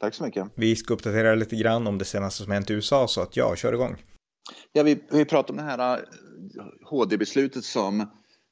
Tack 0.00 0.14
så 0.14 0.24
mycket. 0.24 0.48
Vi 0.54 0.76
ska 0.76 0.94
uppdatera 0.94 1.34
lite 1.34 1.56
grann 1.56 1.86
om 1.86 1.98
det 1.98 2.04
senaste 2.04 2.42
som 2.42 2.52
hänt 2.52 2.70
i 2.70 2.74
USA, 2.74 3.08
så 3.08 3.20
att 3.20 3.36
ja, 3.36 3.56
kör 3.56 3.72
igång. 3.72 3.96
Ja, 4.72 4.82
vi, 4.82 5.02
vi 5.10 5.24
pratar 5.24 5.50
om 5.50 5.56
det 5.56 5.62
här 5.62 6.04
HD-beslutet 6.84 7.56
äh, 7.56 7.60
som 7.62 8.06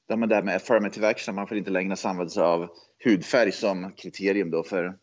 där 0.09 0.17
man 0.17 0.29
där 0.29 0.43
med 0.43 0.57
affirmative 0.57 1.07
action, 1.07 1.35
man 1.35 1.47
får 1.47 1.57
inte 1.57 1.71
längre 1.71 1.97
använda 2.05 2.31
sig 2.31 2.43
av 2.43 2.69
hudfärg 3.05 3.53
som 3.53 3.93
kriterium 3.97 4.51
då 4.51 4.63
för, 4.63 4.97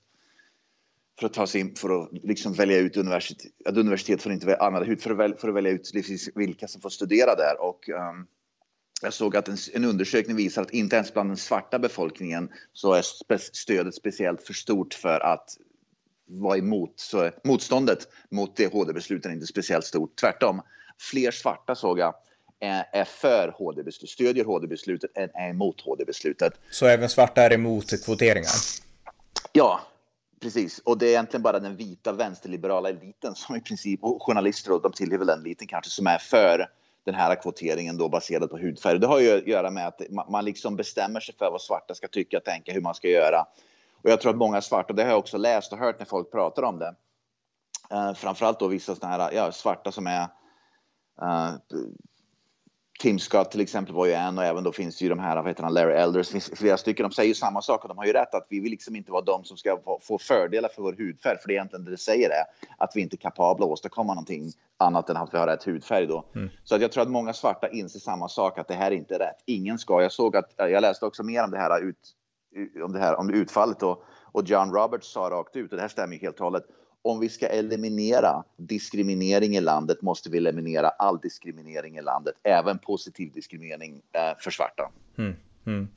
för 1.20 1.26
att 1.26 1.34
ta 1.34 1.48
sig 1.48 1.62
in, 1.62 1.76
för 1.76 2.02
att 2.02 2.10
liksom 2.24 2.54
välja 2.54 2.78
ut 2.78 2.98
universitet. 2.98 3.52
Att 3.66 3.78
universitet 3.78 4.22
får 4.22 4.32
inte 4.32 4.58
använda 4.58 4.88
hud 4.88 5.02
för 5.02 5.12
att, 5.12 5.18
välja, 5.18 5.38
för 5.38 5.50
att 5.50 5.56
välja 5.56 5.72
ut 5.72 5.92
vilka 6.36 6.68
som 6.68 6.82
får 6.82 6.90
studera 6.90 7.36
där. 7.36 7.62
Och, 7.62 7.90
um, 7.90 8.28
jag 9.02 9.14
såg 9.14 9.36
att 9.36 9.48
en, 9.48 9.58
en, 9.74 9.86
undersökning 9.86 10.36
visar 10.36 10.62
att 10.62 10.72
inte 10.72 10.96
ens 10.96 11.14
bland 11.14 11.30
den 11.30 11.38
svarta 11.38 11.80
befolkningen 11.80 12.50
så 12.74 12.94
är 12.94 13.02
stödet 13.56 13.96
speciellt 13.96 14.42
för 14.42 14.54
stort 14.54 14.94
för 14.94 15.20
att 15.20 15.58
var 16.32 16.58
emot. 16.58 16.94
Så 16.96 17.30
motståndet 17.44 18.08
mot 18.30 18.56
det 18.56 18.74
HD-beslutet 18.74 19.26
är 19.26 19.34
inte 19.34 19.48
speciellt 19.48 19.86
stort. 19.86 20.16
Tvärtom, 20.16 20.62
fler 21.12 21.32
svarta 21.32 21.76
såg 21.76 22.00
jag 22.00 22.16
är 22.92 23.04
för 23.04 23.56
HD-beslut, 23.58 24.10
stödjer 24.10 24.46
HD-beslutet 24.46 25.18
än 25.18 25.30
är 25.34 25.50
emot 25.50 25.82
HD-beslutet. 25.82 26.54
Så 26.72 26.86
även 26.86 27.10
svarta 27.10 27.42
är 27.42 27.54
emot 27.54 28.04
kvoteringar? 28.06 28.52
Ja, 29.52 29.82
precis. 30.42 30.80
Och 30.80 30.98
det 30.98 31.06
är 31.06 31.10
egentligen 31.10 31.42
bara 31.42 31.60
den 31.60 31.76
vita 31.76 32.12
vänsterliberala 32.12 32.90
eliten 32.90 33.36
som 33.36 33.56
i 33.56 33.62
princip, 33.62 34.04
och 34.04 34.24
journalister 34.24 34.72
och 34.72 34.82
de 34.82 34.92
tillhör 34.92 35.18
väl 35.18 35.28
den 35.28 35.40
eliten 35.40 35.68
kanske, 35.68 35.92
som 35.92 36.08
är 36.08 36.18
för 36.18 36.70
den 37.06 37.16
här 37.16 37.36
kvoteringen 37.36 37.98
då 37.98 38.10
baserad 38.10 38.50
på 38.50 38.58
hudfärg. 38.58 39.00
Det 39.00 39.08
har 39.08 39.20
ju 39.20 39.38
att 39.38 39.48
göra 39.48 39.72
med 39.72 39.88
att 39.88 40.02
man 40.30 40.46
liksom 40.46 40.76
bestämmer 40.76 41.20
sig 41.20 41.36
för 41.36 41.52
vad 41.52 41.62
svarta 41.62 41.96
ska 41.96 42.08
tycka, 42.08 42.40
tänka, 42.40 42.74
hur 42.74 42.82
man 42.82 42.96
ska 42.96 43.08
göra. 43.08 43.46
Och 44.04 44.10
jag 44.10 44.22
tror 44.22 44.32
att 44.32 44.38
många 44.38 44.62
svarta, 44.62 44.94
det 44.94 45.04
har 45.04 45.10
jag 45.10 45.20
också 45.20 45.38
läst 45.38 45.74
och 45.74 45.80
hört 45.80 46.00
när 46.00 46.06
folk 46.06 46.32
pratar 46.32 46.64
om 46.64 46.80
det. 46.80 46.96
Uh, 47.94 48.14
framförallt 48.14 48.60
då 48.60 48.68
vissa 48.68 48.96
sådana 48.96 49.18
här 49.18 49.32
ja, 49.32 49.52
svarta 49.52 49.92
som 49.92 50.08
är 50.08 50.22
uh, 51.22 51.56
Tim 53.02 53.20
Scott 53.20 53.52
till 53.52 53.62
exempel 53.62 53.96
var 53.96 54.06
ju 54.06 54.14
en 54.14 54.38
och 54.38 54.44
även 54.44 54.64
då 54.64 54.72
finns 54.72 54.98
det 54.98 55.04
ju 55.06 55.10
de 55.10 55.20
här, 55.20 55.36
vad 55.36 55.48
heter 55.48 55.64
han, 55.64 55.74
Larry 55.74 55.94
Elders, 55.94 56.28
det 56.28 56.32
finns 56.32 56.60
flera 56.60 56.78
stycken, 56.78 57.04
de 57.04 57.12
säger 57.12 57.28
ju 57.28 57.34
samma 57.34 57.62
sak 57.62 57.84
och 57.84 57.88
de 57.88 57.98
har 57.98 58.06
ju 58.06 58.14
rätt 58.14 58.36
att 58.36 58.48
vi 58.50 58.60
vill 58.60 58.72
liksom 58.72 58.96
inte 58.96 59.12
vara 59.12 59.22
de 59.22 59.44
som 59.44 59.58
ska 59.58 59.80
få 60.02 60.18
fördelar 60.18 60.70
för 60.70 60.82
vår 60.82 60.94
hudfärg, 60.94 61.38
för 61.38 61.48
det 61.48 61.54
är 61.54 61.56
egentligen 61.56 61.86
det 61.86 61.92
det 61.92 61.98
säger 61.98 62.30
är 62.30 62.44
att 62.78 62.96
vi 62.96 63.02
inte 63.02 63.16
är 63.16 63.18
kapabla 63.18 63.66
att 63.66 63.72
åstadkomma 63.72 64.14
någonting 64.14 64.52
annat 64.78 65.10
än 65.10 65.18
att 65.18 65.34
vi 65.34 65.38
har 65.38 65.48
rätt 65.48 65.64
hudfärg 65.64 66.08
då. 66.08 66.26
Mm. 66.36 66.50
Så 66.64 66.76
att 66.76 66.82
jag 66.82 66.92
tror 66.92 67.04
att 67.04 67.10
många 67.10 67.34
svarta 67.34 67.70
inser 67.70 68.00
samma 68.00 68.30
sak, 68.30 68.60
att 68.60 68.68
det 68.68 68.74
här 68.74 68.92
är 68.92 68.96
inte 68.96 69.20
rätt. 69.20 69.44
Ingen 69.46 69.78
ska, 69.78 70.02
jag 70.02 70.12
såg 70.12 70.36
att, 70.36 70.54
jag 70.58 70.82
läste 70.82 71.06
också 71.06 71.24
mer 71.24 71.44
om 71.44 71.52
det 71.52 71.58
här 71.58 71.82
ut, 71.82 72.16
Eh, 72.56 72.84
om 72.84 72.92
det 72.92 73.00
här 73.00 73.20
om 73.20 73.30
utfallet 73.30 73.80
då 73.80 74.04
och 74.32 74.44
John 74.46 74.72
Roberts 74.72 75.12
sa 75.12 75.20
rakt 75.20 75.56
ut, 75.56 75.72
och 75.72 75.76
det 75.76 75.82
här 75.82 75.90
stämmer 75.90 76.18
helt 76.18 76.40
och 76.40 76.46
hållet, 76.46 76.66
om 77.02 77.20
vi 77.20 77.30
ska 77.30 77.48
eliminera 77.48 78.44
diskriminering 78.58 79.56
i 79.56 79.62
landet 79.62 80.02
måste 80.02 80.30
vi 80.30 80.38
eliminera 80.38 80.90
all 80.90 81.20
diskriminering 81.20 81.98
i 81.98 82.02
landet, 82.02 82.36
även 82.44 82.80
positiv 82.80 83.32
diskriminering 83.32 84.02
eh, 84.12 84.38
för 84.40 84.52
svarta. 84.52 84.92
Mm. 85.18 85.36
Mm. 85.68 85.88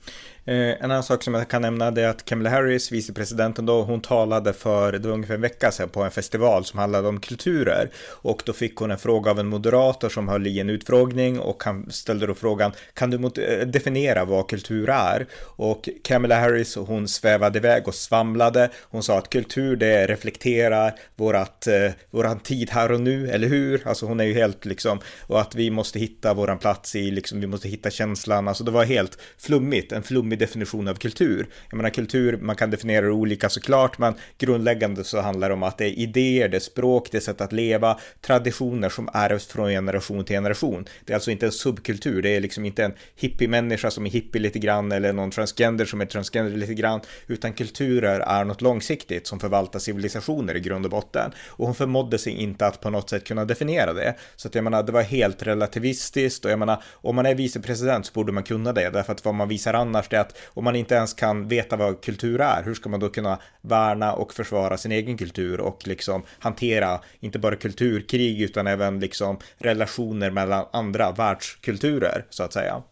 Eh, 0.47 0.84
en 0.84 0.91
annan 0.91 1.02
sak 1.02 1.22
som 1.22 1.34
jag 1.34 1.48
kan 1.48 1.62
nämna 1.62 1.86
är 1.86 2.08
att 2.08 2.25
Kamala 2.25 2.50
Harris, 2.50 2.92
vicepresidenten 2.92 3.66
då, 3.66 3.82
hon 3.82 4.00
talade 4.00 4.52
för, 4.52 4.92
det 4.92 5.08
var 5.08 5.14
ungefär 5.14 5.34
en 5.34 5.41
vecka 5.41 5.72
sedan 5.72 5.88
på 5.88 6.02
en 6.02 6.10
festival 6.10 6.64
som 6.64 6.78
handlade 6.78 7.08
om 7.08 7.20
kulturer. 7.20 7.91
Och 8.08 8.42
då 8.47 8.52
fick 8.52 8.76
hon 8.76 8.91
en 8.91 8.98
fråga 8.98 9.30
av 9.30 9.38
en 9.38 9.47
moderator 9.47 10.08
som 10.08 10.28
höll 10.28 10.47
i 10.47 10.60
en 10.60 10.70
utfrågning 10.70 11.41
och 11.41 11.64
han 11.64 11.91
ställde 11.91 12.26
då 12.26 12.34
frågan, 12.34 12.72
kan 12.94 13.10
du 13.10 13.42
eh, 13.42 13.66
definiera 13.66 14.25
vad 14.25 14.48
kultur 14.48 14.91
är? 14.91 15.26
Och 15.56 15.88
Kamala 16.04 16.41
Harris, 16.41 16.76
hon 16.76 17.08
svävade 17.08 17.58
iväg 17.58 17.88
och 17.88 17.94
svamlade. 17.94 18.70
Hon 18.82 19.02
sa 19.02 19.19
att 19.19 19.31
kultur 19.31 19.76
det 19.76 20.06
reflekterar 20.06 20.94
vårat, 21.16 21.66
eh, 21.66 21.92
våran 22.10 22.41
tid 22.41 22.70
här 22.70 22.92
och 22.92 23.00
nu, 23.00 23.31
eller 23.31 23.48
hur? 23.48 23.88
Alltså 23.88 24.06
hon 24.06 24.20
är 24.20 24.25
ju 24.25 24.34
helt 24.34 24.64
liksom, 24.64 25.00
och 25.26 25.41
att 25.41 25.54
vi 25.54 25.70
måste 25.70 25.98
hitta 25.98 26.34
våran 26.34 26.58
plats 26.58 26.94
i, 26.94 27.10
liksom, 27.10 27.41
vi 27.41 27.46
måste 27.46 27.69
hitta 27.69 27.91
känslan, 27.91 28.48
alltså 28.48 28.64
det 28.64 28.70
var 28.70 28.84
helt 28.84 29.19
flummigt, 29.54 29.92
en 29.92 30.03
flummig 30.03 30.38
definition 30.38 30.88
av 30.88 30.94
kultur. 30.94 31.47
Jag 31.70 31.76
menar 31.76 31.91
kultur, 31.91 32.38
man 32.41 32.56
kan 32.56 32.70
definiera 32.70 33.06
det 33.06 33.12
olika 33.12 33.48
såklart, 33.48 33.98
men 33.98 34.15
grundläggande 34.38 35.04
så 35.04 35.20
handlar 35.20 35.48
det 35.48 35.54
om 35.54 35.62
att 35.62 35.78
det 35.78 35.84
är 35.84 35.98
idéer, 35.98 36.48
det 36.48 36.56
är 36.56 36.60
språk, 36.60 37.09
det 37.10 37.19
är 37.19 37.20
sätt 37.20 37.41
att 37.41 37.53
leva, 37.53 37.98
traditioner 38.20 38.88
som 38.88 39.09
ärvs 39.12 39.47
från 39.47 39.69
generation 39.69 40.25
till 40.25 40.37
generation. 40.37 40.84
Det 41.04 41.12
är 41.12 41.14
alltså 41.14 41.31
inte 41.31 41.47
en 41.47 41.53
subkultur, 41.53 42.22
det 42.22 42.37
är 42.37 42.41
liksom 42.41 42.64
inte 42.64 42.84
en 42.84 42.93
hippie-människa 43.16 43.91
som 43.91 44.06
är 44.06 44.10
hippie 44.10 44.43
lite 44.43 44.59
grann 44.59 44.93
eller 44.93 45.12
någon 45.12 45.31
transgender 45.31 45.84
som 45.84 46.00
är 46.00 46.06
transgender 46.06 46.56
lite 46.56 46.75
grann, 46.75 47.00
utan 47.26 47.53
kulturer 47.53 48.20
är 48.20 48.44
något 48.44 48.62
långsiktigt 48.62 49.26
som 49.26 49.41
förvaltar 49.41 49.78
civilisationer 49.78 50.56
i 50.56 50.60
grund 50.60 50.84
och 50.84 50.91
botten. 50.91 51.32
Och 51.48 51.66
hon 51.66 51.75
förmådde 51.75 52.19
sig 52.19 52.32
inte 52.32 52.66
att 52.66 52.81
på 52.81 52.91
något 52.91 53.10
sätt 53.10 53.25
kunna 53.25 53.44
definiera 53.44 53.93
det. 53.93 54.14
Så 54.37 54.48
att 54.48 54.54
jag 54.54 54.64
menar, 54.64 54.82
det 54.82 54.93
var 54.93 55.03
helt 55.03 55.43
relativistiskt 55.43 56.44
och 56.44 56.50
jag 56.50 56.59
menar, 56.59 56.82
om 56.93 57.16
man 57.16 57.26
är 57.26 57.34
vicepresident 57.34 58.06
så 58.06 58.12
borde 58.12 58.32
man 58.32 58.43
kunna 58.43 58.72
det, 58.72 58.91
därför 58.91 59.12
att 59.12 59.25
vad 59.25 59.34
man 59.34 59.44
visar 59.49 59.75
annars 59.75 60.12
är 60.12 60.21
att 60.21 60.37
om 60.55 60.65
man 60.65 60.77
inte 60.77 60.94
ens 60.94 61.15
kan 61.15 61.49
veta 61.49 61.77
vad 61.77 62.00
kultur 62.00 62.41
är, 62.41 62.62
hur 62.62 62.75
ska 62.75 62.88
man 62.88 63.00
då 63.00 63.09
kunna 63.09 63.38
värna 63.60 64.12
och 64.12 64.34
försvara 64.34 64.77
sin 64.77 64.93
egen 64.93 65.19
kultur 65.19 65.60
och 65.60 65.87
liksom 65.87 66.22
hantera 66.38 67.00
inte 67.21 67.38
bara 67.38 67.56
kulturkrig 67.56 68.43
utan 68.43 68.66
även 68.66 69.00
liksom 69.00 69.38
relationer 69.59 70.31
mellan 70.31 70.66
andra 70.72 71.12
världskulturer 71.12 72.27
så 72.31 72.43
att 72.43 72.53
säga. 72.53 72.82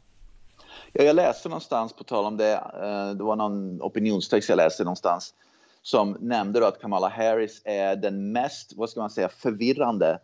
Ja, 0.92 1.02
jag 1.02 1.16
läste 1.16 1.48
någonstans, 1.48 1.92
på 1.92 2.04
tal 2.04 2.24
om 2.24 2.36
det, 2.36 2.52
eh, 2.52 3.10
det 3.16 3.24
var 3.24 3.36
någon 3.36 3.82
opinionstext 3.82 4.48
jag 4.48 4.56
läste 4.56 4.84
någonstans 4.84 5.34
som 5.82 6.16
nämnde 6.20 6.60
då 6.60 6.66
att 6.66 6.80
Kamala 6.80 7.08
Harris 7.08 7.62
är 7.64 7.96
den 7.96 8.32
mest, 8.32 8.72
vad 8.76 8.90
ska 8.90 9.00
man 9.00 9.10
säga, 9.10 9.28
förvirrande 9.28 10.18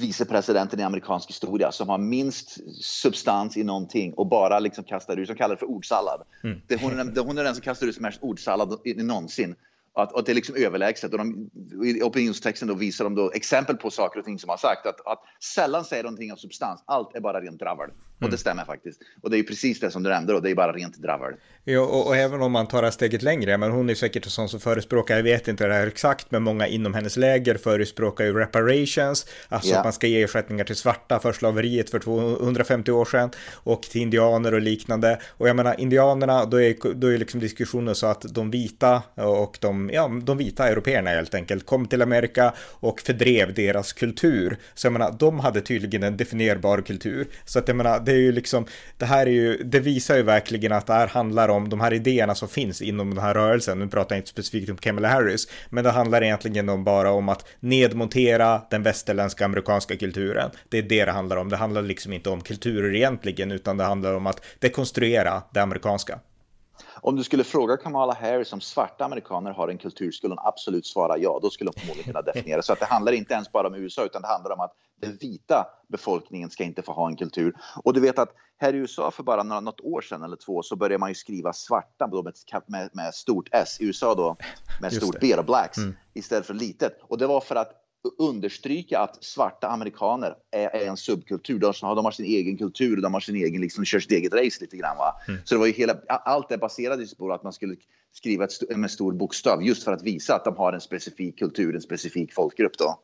vicepresidenten 0.00 0.80
i 0.80 0.82
amerikansk 0.82 1.28
historia 1.28 1.72
som 1.72 1.88
har 1.88 1.98
minst 1.98 2.58
substans 2.84 3.56
i 3.56 3.64
någonting 3.64 4.14
och 4.14 4.26
bara 4.26 4.58
liksom 4.58 4.84
kastar 4.84 5.16
ut, 5.16 5.26
som 5.26 5.36
kallar 5.36 5.54
det 5.54 5.58
för 5.58 5.70
ordsallad. 5.70 6.22
Mm. 6.44 6.60
Det, 6.66 6.82
hon, 6.82 6.98
är, 6.98 7.24
hon 7.24 7.38
är 7.38 7.44
den 7.44 7.54
som 7.54 7.62
kastar 7.62 7.86
ut 7.86 8.00
mest 8.00 8.22
ordsallad 8.22 8.78
någonsin. 8.96 9.54
Att, 9.94 10.16
att 10.16 10.26
det 10.26 10.32
är 10.32 10.34
liksom 10.34 10.56
överlägset. 10.56 11.12
Och 11.12 11.18
de, 11.18 11.50
I 11.84 12.02
opinionstexten 12.02 12.68
då 12.68 12.74
visar 12.74 13.04
de 13.04 13.14
då 13.14 13.32
exempel 13.32 13.76
på 13.76 13.90
saker 13.90 14.18
och 14.18 14.24
ting 14.24 14.38
som 14.38 14.50
har 14.50 14.56
sagt. 14.56 14.86
Att, 14.86 15.06
att 15.06 15.22
sällan 15.54 15.84
säger 15.84 16.02
någonting 16.02 16.32
av 16.32 16.36
substans. 16.36 16.82
Allt 16.86 17.16
är 17.16 17.20
bara 17.20 17.40
rent 17.40 17.58
dravel. 17.58 17.90
Mm. 18.20 18.26
Och 18.26 18.30
det 18.30 18.34
mm. 18.34 18.38
stämmer 18.38 18.64
faktiskt. 18.64 19.00
Och 19.22 19.30
det 19.30 19.38
är 19.38 19.42
precis 19.42 19.80
det 19.80 19.90
som 19.90 20.02
du 20.02 20.10
nämnde 20.10 20.32
då. 20.32 20.40
Det 20.40 20.50
är 20.50 20.54
bara 20.54 20.72
rent 20.72 20.96
dravel. 21.02 21.34
Ja, 21.64 21.80
och, 21.80 22.06
och, 22.06 22.16
även 22.16 22.42
om 22.42 22.52
man 22.52 22.66
tar 22.66 22.82
det 22.82 22.92
steget 22.92 23.22
längre. 23.22 23.58
Men 23.58 23.70
hon 23.70 23.90
är 23.90 23.94
säkert 23.94 24.24
en 24.24 24.30
sån 24.30 24.48
som 24.48 24.60
förespråkar, 24.60 25.16
jag 25.16 25.22
vet 25.22 25.48
inte 25.48 25.66
det 25.66 25.74
här 25.74 25.86
exakt, 25.86 26.30
men 26.30 26.42
många 26.42 26.66
inom 26.66 26.94
hennes 26.94 27.16
läger 27.16 27.54
förespråkar 27.54 28.24
ju 28.24 28.32
reparations. 28.32 29.26
Alltså 29.48 29.68
yeah. 29.68 29.80
att 29.80 29.86
man 29.86 29.92
ska 29.92 30.06
ge 30.06 30.22
ersättningar 30.22 30.64
till 30.64 30.76
svarta 30.76 31.18
för 31.18 31.32
slaveriet 31.32 31.90
för 31.90 31.98
250 31.98 32.92
år 32.92 33.04
sedan. 33.04 33.30
Och 33.52 33.82
till 33.82 34.00
indianer 34.00 34.54
och 34.54 34.60
liknande. 34.60 35.20
Och 35.28 35.48
jag 35.48 35.56
menar, 35.56 35.80
indianerna, 35.80 36.44
då 36.44 36.60
är, 36.60 36.94
då 36.94 37.06
är 37.06 37.18
liksom 37.18 37.40
diskussionen 37.40 37.94
så 37.94 38.06
att 38.06 38.34
de 38.34 38.50
vita 38.50 39.02
och 39.14 39.58
de 39.60 39.90
ja, 39.92 40.10
de 40.22 40.38
vita 40.38 40.68
européerna 40.68 41.10
helt 41.10 41.34
enkelt 41.34 41.66
kom 41.66 41.86
till 41.86 42.02
Amerika 42.02 42.54
och 42.58 43.00
fördrev 43.00 43.54
deras 43.54 43.92
kultur. 43.92 44.56
Så 44.74 44.86
jag 44.86 44.92
menar, 44.92 45.16
de 45.18 45.40
hade 45.40 45.60
tydligen 45.60 46.02
en 46.02 46.16
definierbar 46.16 46.80
kultur. 46.80 47.26
Så 47.44 47.58
att 47.58 47.68
jag 47.68 47.76
menar, 47.76 48.00
det 48.10 48.16
är 48.16 48.20
ju 48.20 48.32
liksom, 48.32 48.66
det 48.98 49.06
här 49.06 49.26
är 49.26 49.30
ju, 49.30 49.56
det 49.56 49.80
visar 49.80 50.16
ju 50.16 50.22
verkligen 50.22 50.72
att 50.72 50.86
det 50.86 50.92
här 50.92 51.06
handlar 51.06 51.48
om 51.48 51.68
de 51.68 51.80
här 51.80 51.92
idéerna 51.92 52.34
som 52.34 52.48
finns 52.48 52.82
inom 52.82 53.14
den 53.14 53.24
här 53.24 53.34
rörelsen. 53.34 53.78
Nu 53.78 53.88
pratar 53.88 54.14
jag 54.14 54.20
inte 54.20 54.30
specifikt 54.30 54.70
om 54.70 54.76
Kamala 54.76 55.08
Harris, 55.08 55.48
men 55.68 55.84
det 55.84 55.90
handlar 55.90 56.22
egentligen 56.22 56.68
om 56.68 56.84
bara 56.84 57.10
om 57.10 57.28
att 57.28 57.46
nedmontera 57.60 58.62
den 58.70 58.82
västerländska 58.82 59.44
amerikanska 59.44 59.96
kulturen. 59.96 60.50
Det 60.68 60.78
är 60.78 60.82
det 60.82 61.04
det 61.04 61.12
handlar 61.12 61.36
om. 61.36 61.48
Det 61.48 61.56
handlar 61.56 61.82
liksom 61.82 62.12
inte 62.12 62.30
om 62.30 62.40
kulturer 62.40 62.94
egentligen, 62.94 63.52
utan 63.52 63.76
det 63.76 63.84
handlar 63.84 64.14
om 64.14 64.26
att 64.26 64.44
dekonstruera 64.58 65.42
det 65.52 65.60
amerikanska. 65.60 66.18
Om 67.00 67.16
du 67.16 67.24
skulle 67.24 67.44
fråga 67.44 67.76
Kamala 67.76 68.14
Harris 68.14 68.52
om 68.52 68.60
svarta 68.60 69.04
amerikaner 69.04 69.50
har 69.50 69.68
en 69.68 69.78
kultur 69.78 70.10
skulle 70.10 70.34
hon 70.34 70.46
absolut 70.46 70.86
svara 70.86 71.18
ja. 71.18 71.38
Då 71.42 71.50
skulle 71.50 71.70
hon 71.70 71.80
förmodligen 71.80 72.12
kunna 72.12 72.22
definiera. 72.22 72.62
Så 72.62 72.72
att 72.72 72.80
det 72.80 72.86
handlar 72.86 73.12
inte 73.12 73.34
ens 73.34 73.52
bara 73.52 73.66
om 73.66 73.74
USA 73.74 74.04
utan 74.04 74.22
det 74.22 74.28
handlar 74.28 74.50
om 74.50 74.60
att 74.60 74.72
den 75.00 75.16
vita 75.16 75.66
befolkningen 75.88 76.50
ska 76.50 76.64
inte 76.64 76.82
få 76.82 76.92
ha 76.92 77.08
en 77.08 77.16
kultur. 77.16 77.54
Och 77.84 77.94
du 77.94 78.00
vet 78.00 78.18
att 78.18 78.34
här 78.58 78.74
i 78.74 78.76
USA 78.76 79.10
för 79.10 79.22
bara 79.22 79.42
något 79.42 79.80
år 79.80 80.00
sedan 80.00 80.22
eller 80.22 80.36
två 80.36 80.62
så 80.62 80.76
började 80.76 80.98
man 80.98 81.08
ju 81.08 81.14
skriva 81.14 81.52
svarta 81.52 82.10
med, 82.66 82.90
med, 82.92 83.14
stort 83.14 83.48
S. 83.52 83.80
I 83.80 83.84
USA 83.84 84.14
då 84.14 84.36
med 84.80 84.92
stort 84.92 85.20
B 85.20 85.36
blacks 85.46 85.78
mm. 85.78 85.96
istället 86.14 86.46
för 86.46 86.54
litet. 86.54 86.98
Och 87.02 87.18
det 87.18 87.26
var 87.26 87.40
för 87.40 87.56
att 87.56 87.72
understryka 88.18 89.00
att 89.00 89.24
svarta 89.24 89.68
amerikaner 89.68 90.34
är, 90.50 90.68
är 90.68 90.86
en 90.86 90.96
subkultur. 90.96 91.58
De 91.58 91.72
har, 91.82 91.96
de 91.96 92.04
har, 92.04 92.12
sin 92.12 92.26
egen 92.26 92.58
kultur, 92.58 92.96
de 92.96 93.14
har 93.14 93.20
sin 93.20 93.36
egen, 93.36 93.60
liksom, 93.60 93.84
kör 93.84 94.00
sitt 94.00 94.12
eget 94.12 94.34
race 94.34 94.58
lite 94.60 94.76
grann. 94.76 94.96
Va? 94.96 95.20
Mm. 95.28 95.40
Så 95.44 95.54
det 95.54 95.58
var 95.58 95.66
ju 95.66 95.72
hela, 95.72 95.96
allt 96.08 96.48
det 96.48 96.58
baserades 96.58 97.14
på 97.14 97.32
att 97.32 97.42
man 97.42 97.52
skulle 97.52 97.76
skriva 98.12 98.44
ett, 98.44 98.76
med 98.76 98.90
stor 98.90 99.12
bokstav 99.12 99.62
just 99.62 99.82
för 99.84 99.92
att 99.92 100.02
visa 100.02 100.34
att 100.34 100.44
de 100.44 100.56
har 100.56 100.72
en 100.72 100.80
specifik 100.80 101.38
kultur, 101.38 101.74
en 101.74 101.82
specifik 101.82 102.34
folkgrupp. 102.34 102.78
Då. 102.78 103.00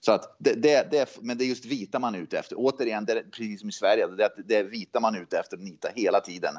Så 0.00 0.12
att 0.12 0.36
det, 0.38 0.52
det, 0.52 0.90
det, 0.90 1.18
men 1.20 1.38
det 1.38 1.44
är 1.44 1.46
just 1.46 1.64
vita 1.64 1.98
man 1.98 2.14
är 2.14 2.18
ute 2.18 2.38
efter. 2.38 2.56
Återigen, 2.58 3.04
det 3.04 3.12
är 3.12 3.22
precis 3.22 3.60
som 3.60 3.68
i 3.68 3.72
Sverige, 3.72 4.06
det, 4.06 4.30
det 4.46 4.56
är 4.56 4.64
vita 4.64 5.00
man 5.00 5.14
är 5.14 5.20
ute 5.20 5.38
efter, 5.38 5.56
nita 5.56 5.88
hela 5.94 6.20
tiden. 6.20 6.54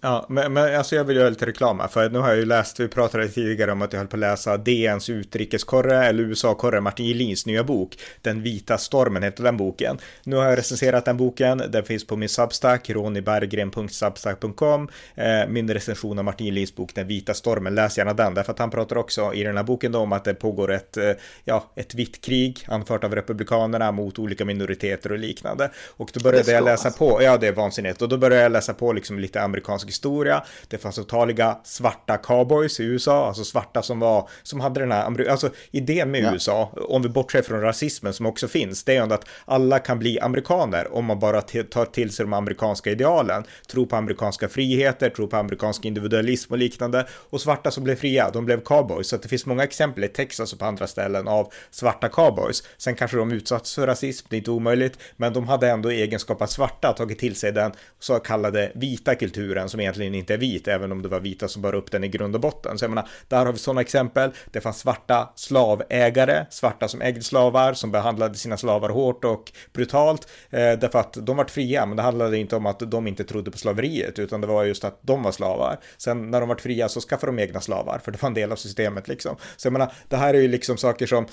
Ja, 0.00 0.26
men, 0.28 0.52
men 0.52 0.76
alltså 0.76 0.96
jag 0.96 1.04
vill 1.04 1.16
göra 1.16 1.28
lite 1.28 1.46
reklam 1.46 1.80
här, 1.80 1.88
för 1.88 2.10
nu 2.10 2.18
har 2.18 2.28
jag 2.28 2.36
ju 2.36 2.44
läst, 2.44 2.80
vi 2.80 2.88
pratade 2.88 3.28
tidigare 3.28 3.72
om 3.72 3.82
att 3.82 3.92
jag 3.92 4.00
höll 4.00 4.08
på 4.08 4.16
att 4.16 4.20
läsa 4.20 4.56
DNs 4.56 5.10
utrikeskorre, 5.10 6.06
eller 6.06 6.22
USA-korre, 6.22 6.80
Martin 6.80 7.06
Gelins 7.06 7.46
nya 7.46 7.64
bok, 7.64 7.98
Den 8.22 8.42
vita 8.42 8.78
stormen 8.78 9.22
heter 9.22 9.42
den 9.42 9.56
boken. 9.56 9.98
Nu 10.24 10.36
har 10.36 10.44
jag 10.44 10.58
recenserat 10.58 11.04
den 11.04 11.16
boken, 11.16 11.62
den 11.68 11.84
finns 11.84 12.06
på 12.06 12.16
min 12.16 12.28
Substack, 12.28 12.90
roniberggren.substack.com, 12.90 14.88
eh, 15.14 15.48
min 15.48 15.74
recension 15.74 16.18
av 16.18 16.24
Martin 16.24 16.46
Gelins 16.46 16.74
bok 16.74 16.94
Den 16.94 17.06
vita 17.06 17.34
stormen, 17.34 17.74
läs 17.74 17.98
gärna 17.98 18.14
den, 18.14 18.34
därför 18.34 18.52
att 18.52 18.58
han 18.58 18.70
pratar 18.70 18.96
också 18.96 19.34
i 19.34 19.42
den 19.42 19.56
här 19.56 19.64
boken 19.64 19.92
då 19.92 19.98
om 19.98 20.12
att 20.12 20.24
det 20.24 20.34
pågår 20.34 20.72
ett, 20.72 20.96
eh, 20.96 21.12
ja, 21.44 21.72
ett 21.74 21.94
vitt 21.94 22.20
krig 22.24 22.66
anfört 22.68 23.04
av 23.04 23.14
republikanerna 23.14 23.92
mot 23.92 24.18
olika 24.18 24.44
minoriteter 24.44 25.12
och 25.12 25.18
liknande. 25.18 25.70
Och 25.96 26.10
då 26.12 26.20
började 26.20 26.52
jag 26.52 26.64
läsa 26.64 26.90
på, 26.90 27.22
ja 27.22 27.38
det 27.38 27.46
är 27.46 27.52
vansinnigt, 27.52 28.02
och 28.02 28.08
då 28.08 28.16
började 28.18 28.42
jag 28.42 28.52
läsa 28.52 28.74
på 28.74 28.92
liksom 28.92 29.18
lite 29.18 29.42
amerikansk 29.42 29.87
historia. 29.88 30.44
Det 30.68 30.78
fanns 30.78 30.98
otaliga 30.98 31.58
svarta 31.64 32.16
cowboys 32.16 32.80
i 32.80 32.84
USA, 32.84 33.28
alltså 33.28 33.44
svarta 33.44 33.82
som 33.82 34.00
var, 34.00 34.28
som 34.42 34.60
hade 34.60 34.80
den 34.80 34.92
här, 34.92 35.28
alltså 35.28 35.50
idén 35.70 36.10
med 36.10 36.22
ja. 36.22 36.32
USA, 36.32 36.72
om 36.88 37.02
vi 37.02 37.08
bortser 37.08 37.42
från 37.42 37.60
rasismen 37.60 38.12
som 38.12 38.26
också 38.26 38.48
finns, 38.48 38.84
det 38.84 38.96
är 38.96 39.06
ju 39.06 39.12
att 39.14 39.24
alla 39.44 39.78
kan 39.78 39.98
bli 39.98 40.20
amerikaner 40.20 40.94
om 40.94 41.04
man 41.04 41.18
bara 41.18 41.40
tar 41.40 41.84
till 41.84 42.10
sig 42.10 42.24
de 42.24 42.32
amerikanska 42.32 42.90
idealen, 42.90 43.44
tror 43.66 43.86
på 43.86 43.96
amerikanska 43.96 44.48
friheter, 44.48 45.10
tror 45.10 45.26
på 45.26 45.36
amerikansk 45.36 45.84
individualism 45.84 46.52
och 46.52 46.58
liknande. 46.58 47.06
Och 47.30 47.40
svarta 47.40 47.70
som 47.70 47.84
blev 47.84 47.96
fria, 47.96 48.30
de 48.30 48.44
blev 48.44 48.60
cowboys. 48.60 49.08
Så 49.08 49.16
det 49.16 49.28
finns 49.28 49.46
många 49.46 49.64
exempel 49.64 50.04
i 50.04 50.08
Texas 50.08 50.52
och 50.52 50.58
på 50.58 50.64
andra 50.64 50.86
ställen 50.86 51.28
av 51.28 51.52
svarta 51.70 52.08
cowboys. 52.08 52.62
Sen 52.76 52.94
kanske 52.94 53.16
de 53.16 53.32
utsatts 53.32 53.74
för 53.74 53.86
rasism, 53.86 54.26
det 54.30 54.36
är 54.36 54.38
inte 54.38 54.50
omöjligt, 54.50 54.98
men 55.16 55.32
de 55.32 55.48
hade 55.48 55.68
ändå 55.68 55.90
egenskap 55.90 56.42
att 56.42 56.50
svarta 56.50 56.92
tagit 56.92 57.18
till 57.18 57.36
sig 57.36 57.52
den 57.52 57.72
så 57.98 58.18
kallade 58.18 58.72
vita 58.74 59.14
kulturen 59.14 59.68
som 59.68 59.77
egentligen 59.80 60.14
inte 60.14 60.34
är 60.34 60.38
vit, 60.38 60.68
även 60.68 60.92
om 60.92 61.02
det 61.02 61.08
var 61.08 61.20
vita 61.20 61.48
som 61.48 61.62
bar 61.62 61.74
upp 61.74 61.90
den 61.90 62.04
i 62.04 62.08
grund 62.08 62.34
och 62.34 62.40
botten. 62.40 62.78
Så 62.78 62.84
jag 62.84 62.90
menar, 62.90 63.08
där 63.28 63.46
har 63.46 63.52
vi 63.52 63.58
sådana 63.58 63.80
exempel. 63.80 64.30
Det 64.52 64.60
fanns 64.60 64.78
svarta 64.78 65.32
slavägare, 65.36 66.46
svarta 66.50 66.88
som 66.88 67.02
ägde 67.02 67.22
slavar, 67.22 67.72
som 67.72 67.90
behandlade 67.90 68.34
sina 68.34 68.56
slavar 68.56 68.88
hårt 68.88 69.24
och 69.24 69.52
brutalt, 69.72 70.28
eh, 70.50 70.58
därför 70.58 70.98
att 70.98 71.16
de 71.26 71.36
var 71.36 71.44
fria, 71.44 71.86
men 71.86 71.96
det 71.96 72.02
handlade 72.02 72.38
inte 72.38 72.56
om 72.56 72.66
att 72.66 72.90
de 72.90 73.06
inte 73.06 73.24
trodde 73.24 73.50
på 73.50 73.58
slaveriet, 73.58 74.18
utan 74.18 74.40
det 74.40 74.46
var 74.46 74.64
just 74.64 74.84
att 74.84 74.98
de 75.02 75.22
var 75.22 75.32
slavar. 75.32 75.78
Sen 75.98 76.30
när 76.30 76.40
de 76.40 76.48
var 76.48 76.56
fria 76.56 76.88
så 76.88 77.00
skaffade 77.00 77.32
de 77.32 77.42
egna 77.42 77.60
slavar, 77.60 77.98
för 78.04 78.12
det 78.12 78.22
var 78.22 78.26
en 78.26 78.34
del 78.34 78.52
av 78.52 78.56
systemet 78.56 79.08
liksom. 79.08 79.36
Så 79.56 79.66
jag 79.66 79.72
menar, 79.72 79.92
det 80.08 80.16
här 80.16 80.34
är 80.34 80.40
ju 80.40 80.48
liksom 80.48 80.76
saker 80.76 81.06
som, 81.06 81.26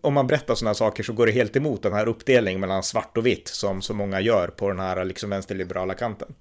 om 0.00 0.14
man 0.14 0.26
berättar 0.26 0.54
sådana 0.54 0.74
saker 0.74 1.02
så 1.02 1.12
går 1.12 1.26
det 1.26 1.32
helt 1.32 1.56
emot 1.56 1.82
den 1.82 1.92
här 1.92 2.08
uppdelningen 2.08 2.60
mellan 2.60 2.82
svart 2.82 3.16
och 3.16 3.26
vitt 3.26 3.48
som 3.48 3.82
så 3.82 3.94
många 3.94 4.20
gör 4.20 4.48
på 4.48 4.68
den 4.68 4.80
här 4.80 5.04
liksom 5.04 5.30
vänsterliberala 5.30 5.94
kanten. 5.94 6.34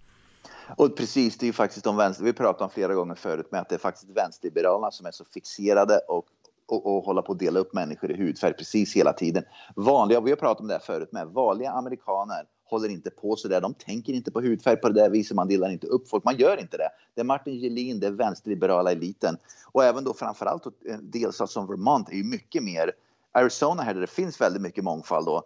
Och 0.78 0.98
precis, 0.98 1.38
det 1.38 1.44
är 1.44 1.48
ju 1.48 1.54
faktiskt 1.54 1.84
de 1.84 1.98
vänster, 1.98 2.24
vi 2.24 2.34
pratade 2.34 2.64
om 2.64 2.70
flera 2.70 2.94
gånger 2.94 3.16
förut 3.16 3.52
med 3.52 3.62
att 3.62 3.70
det 3.70 3.76
är 3.76 3.80
faktiskt 3.80 4.10
vänsterliberalerna 4.10 4.92
som 4.92 5.06
är 5.06 5.12
så 5.12 5.26
fixerade 5.26 5.98
och 5.98 6.26
och, 6.72 6.86
och 6.86 7.04
hålla 7.04 7.22
på 7.22 7.32
att 7.32 7.40
dela 7.40 7.60
upp 7.60 7.74
människor 7.74 8.12
i 8.12 8.18
hudfärg 8.18 8.54
precis 8.54 8.96
hela 8.96 9.14
tiden. 9.14 9.44
Vanliga, 9.76 10.22
vi 10.22 10.30
har 10.30 10.38
pratat 10.38 10.62
om 10.62 10.68
det 10.68 10.74
här 10.74 10.82
förut 10.82 11.12
med, 11.12 11.28
vanliga 11.28 11.72
amerikaner 11.72 12.46
håller 12.64 12.90
inte 12.90 13.10
på 13.10 13.36
så 13.36 13.48
där. 13.48 13.62
De 13.62 13.74
tänker 13.74 14.14
inte 14.14 14.32
på 14.32 14.42
hudfärg 14.42 14.76
på 14.76 14.90
det 14.90 15.02
där 15.02 15.10
viset. 15.10 15.36
Man 15.36 15.48
delar 15.48 15.70
inte 15.70 15.88
upp 15.88 16.10
folk. 16.10 16.24
Man 16.24 16.38
gör 16.38 16.60
inte 16.60 16.78
det. 16.78 16.90
Det 17.16 17.22
är 17.22 17.26
Martin 17.26 17.60
Gelin, 17.60 18.00
det 18.00 18.08
är 18.08 18.12
vänsterliberala 18.12 18.92
eliten 18.92 19.38
och 19.72 19.84
även 19.84 20.04
då 20.04 20.14
framförallt 20.14 20.66
eh, 20.66 20.94
en 20.94 21.12
delstat 21.12 21.42
alltså 21.42 21.48
som 21.48 21.68
Vermont 21.68 22.10
är 22.10 22.14
ju 22.14 22.24
mycket 22.24 22.64
mer 22.64 22.92
Arizona 23.32 23.84
här 23.84 23.94
där 23.94 24.02
det 24.02 24.08
finns 24.08 24.42
väldigt 24.42 24.62
mycket 24.62 24.84
mångfald 24.84 25.26
då 25.26 25.44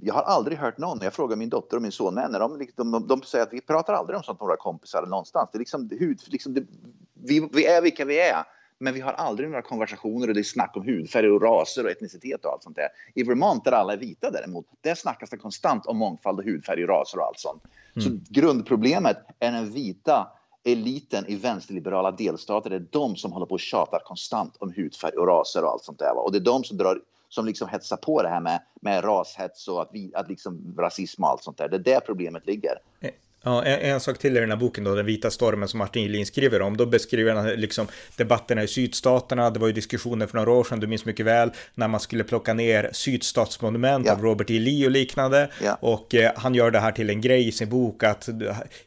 jag 0.00 0.14
har 0.14 0.22
aldrig 0.22 0.58
hört 0.58 0.78
någon, 0.78 0.98
jag 1.02 1.14
frågar 1.14 1.36
min 1.36 1.48
dotter 1.48 1.76
och 1.76 1.82
min 1.82 1.92
son, 1.92 2.14
när 2.14 2.40
de, 2.40 2.58
liksom, 2.58 2.90
de, 2.90 3.06
de, 3.06 3.22
säger 3.22 3.44
att 3.44 3.52
vi 3.52 3.60
pratar 3.60 3.94
aldrig 3.94 4.16
om 4.16 4.22
sånt 4.22 4.40
med 4.40 4.46
våra 4.46 4.56
kompisar 4.56 5.06
någonstans. 5.06 5.48
Det 5.52 5.56
är 5.56 5.58
liksom, 5.58 5.90
hud, 5.98 6.20
liksom 6.26 6.54
det, 6.54 6.66
vi, 7.14 7.48
vi 7.52 7.66
är 7.66 7.82
vilka 7.82 8.04
vi 8.04 8.20
är, 8.20 8.44
men 8.78 8.94
vi 8.94 9.00
har 9.00 9.12
aldrig 9.12 9.48
några 9.48 9.62
konversationer 9.62 10.28
och 10.28 10.34
det 10.34 10.40
är 10.40 10.44
snack 10.44 10.76
om 10.76 10.82
hudfärg 10.82 11.30
och 11.30 11.42
raser 11.42 11.84
och 11.84 11.90
etnicitet 11.90 12.44
och 12.44 12.52
allt 12.52 12.62
sånt 12.62 12.76
där. 12.76 12.88
I 13.14 13.22
Vermont 13.22 13.64
där 13.64 13.72
alla 13.72 13.92
är 13.92 13.96
vita 13.96 14.30
däremot, 14.30 14.66
där 14.80 14.94
snackas 14.94 15.30
det 15.30 15.36
konstant 15.36 15.86
om 15.86 15.96
mångfald 15.96 16.38
och 16.38 16.44
hudfärg 16.44 16.82
och 16.82 16.88
raser 16.88 17.18
och 17.18 17.24
allt 17.24 17.38
sånt. 17.38 17.62
Mm. 17.96 18.04
Så 18.04 18.32
grundproblemet 18.32 19.16
är 19.38 19.52
den 19.52 19.70
vita 19.70 20.28
eliten 20.64 21.26
i 21.26 21.36
vänsterliberala 21.36 22.10
delstater, 22.10 22.70
det 22.70 22.76
är 22.76 22.86
de 22.90 23.16
som 23.16 23.32
håller 23.32 23.46
på 23.46 23.54
och 23.54 23.60
tjatar 23.60 23.98
konstant 23.98 24.56
om 24.58 24.72
hudfärg 24.72 25.16
och 25.16 25.26
raser 25.26 25.64
och 25.64 25.70
allt 25.70 25.84
sånt 25.84 25.98
där. 25.98 26.14
Va? 26.14 26.20
Och 26.20 26.32
det 26.32 26.38
är 26.38 26.44
de 26.44 26.64
som 26.64 26.76
drar 26.76 27.00
som 27.34 27.46
liksom 27.46 27.68
hetsar 27.68 27.96
på 27.96 28.22
det 28.22 28.28
här 28.28 28.40
med, 28.40 28.60
med 28.80 29.04
rashets 29.04 29.68
och 29.68 29.82
att, 29.82 29.88
vi, 29.92 30.12
att 30.14 30.28
liksom 30.28 30.74
rasism 30.78 31.24
och 31.24 31.30
allt 31.30 31.42
sånt 31.42 31.58
där. 31.58 31.68
Det 31.68 31.76
är 31.76 31.80
där 31.94 32.00
problemet 32.00 32.46
ligger. 32.46 32.78
Eh, 33.00 33.10
Ja, 33.44 33.64
en, 33.64 33.80
en, 33.80 34.00
sak 34.00 34.18
till 34.18 34.36
i 34.36 34.40
den 34.40 34.50
här 34.50 34.56
boken 34.56 34.84
då, 34.84 34.94
Den 34.94 35.06
vita 35.06 35.30
stormen 35.30 35.68
som 35.68 35.78
Martin 35.78 36.02
Gelin 36.02 36.26
skriver 36.26 36.62
om. 36.62 36.76
Då 36.76 36.86
beskriver 36.86 37.34
han 37.34 37.48
liksom 37.48 37.86
debatterna 38.16 38.62
i 38.62 38.68
sydstaterna. 38.68 39.50
Det 39.50 39.58
var 39.58 39.66
ju 39.66 39.72
diskussioner 39.72 40.26
för 40.26 40.36
några 40.36 40.50
år 40.50 40.64
sedan, 40.64 40.80
du 40.80 40.86
minns 40.86 41.04
mycket 41.04 41.26
väl, 41.26 41.50
när 41.74 41.88
man 41.88 42.00
skulle 42.00 42.24
plocka 42.24 42.54
ner 42.54 42.90
sydstatsmonument 42.92 44.06
ja. 44.06 44.12
av 44.12 44.22
Robert 44.22 44.50
E. 44.50 44.58
Lee 44.58 44.86
och 44.86 44.90
liknande. 44.90 45.50
Ja. 45.64 45.78
Och 45.80 46.14
eh, 46.14 46.32
han 46.36 46.54
gör 46.54 46.70
det 46.70 46.78
här 46.78 46.92
till 46.92 47.10
en 47.10 47.20
grej 47.20 47.48
i 47.48 47.52
sin 47.52 47.68
bok 47.68 48.02
att 48.02 48.28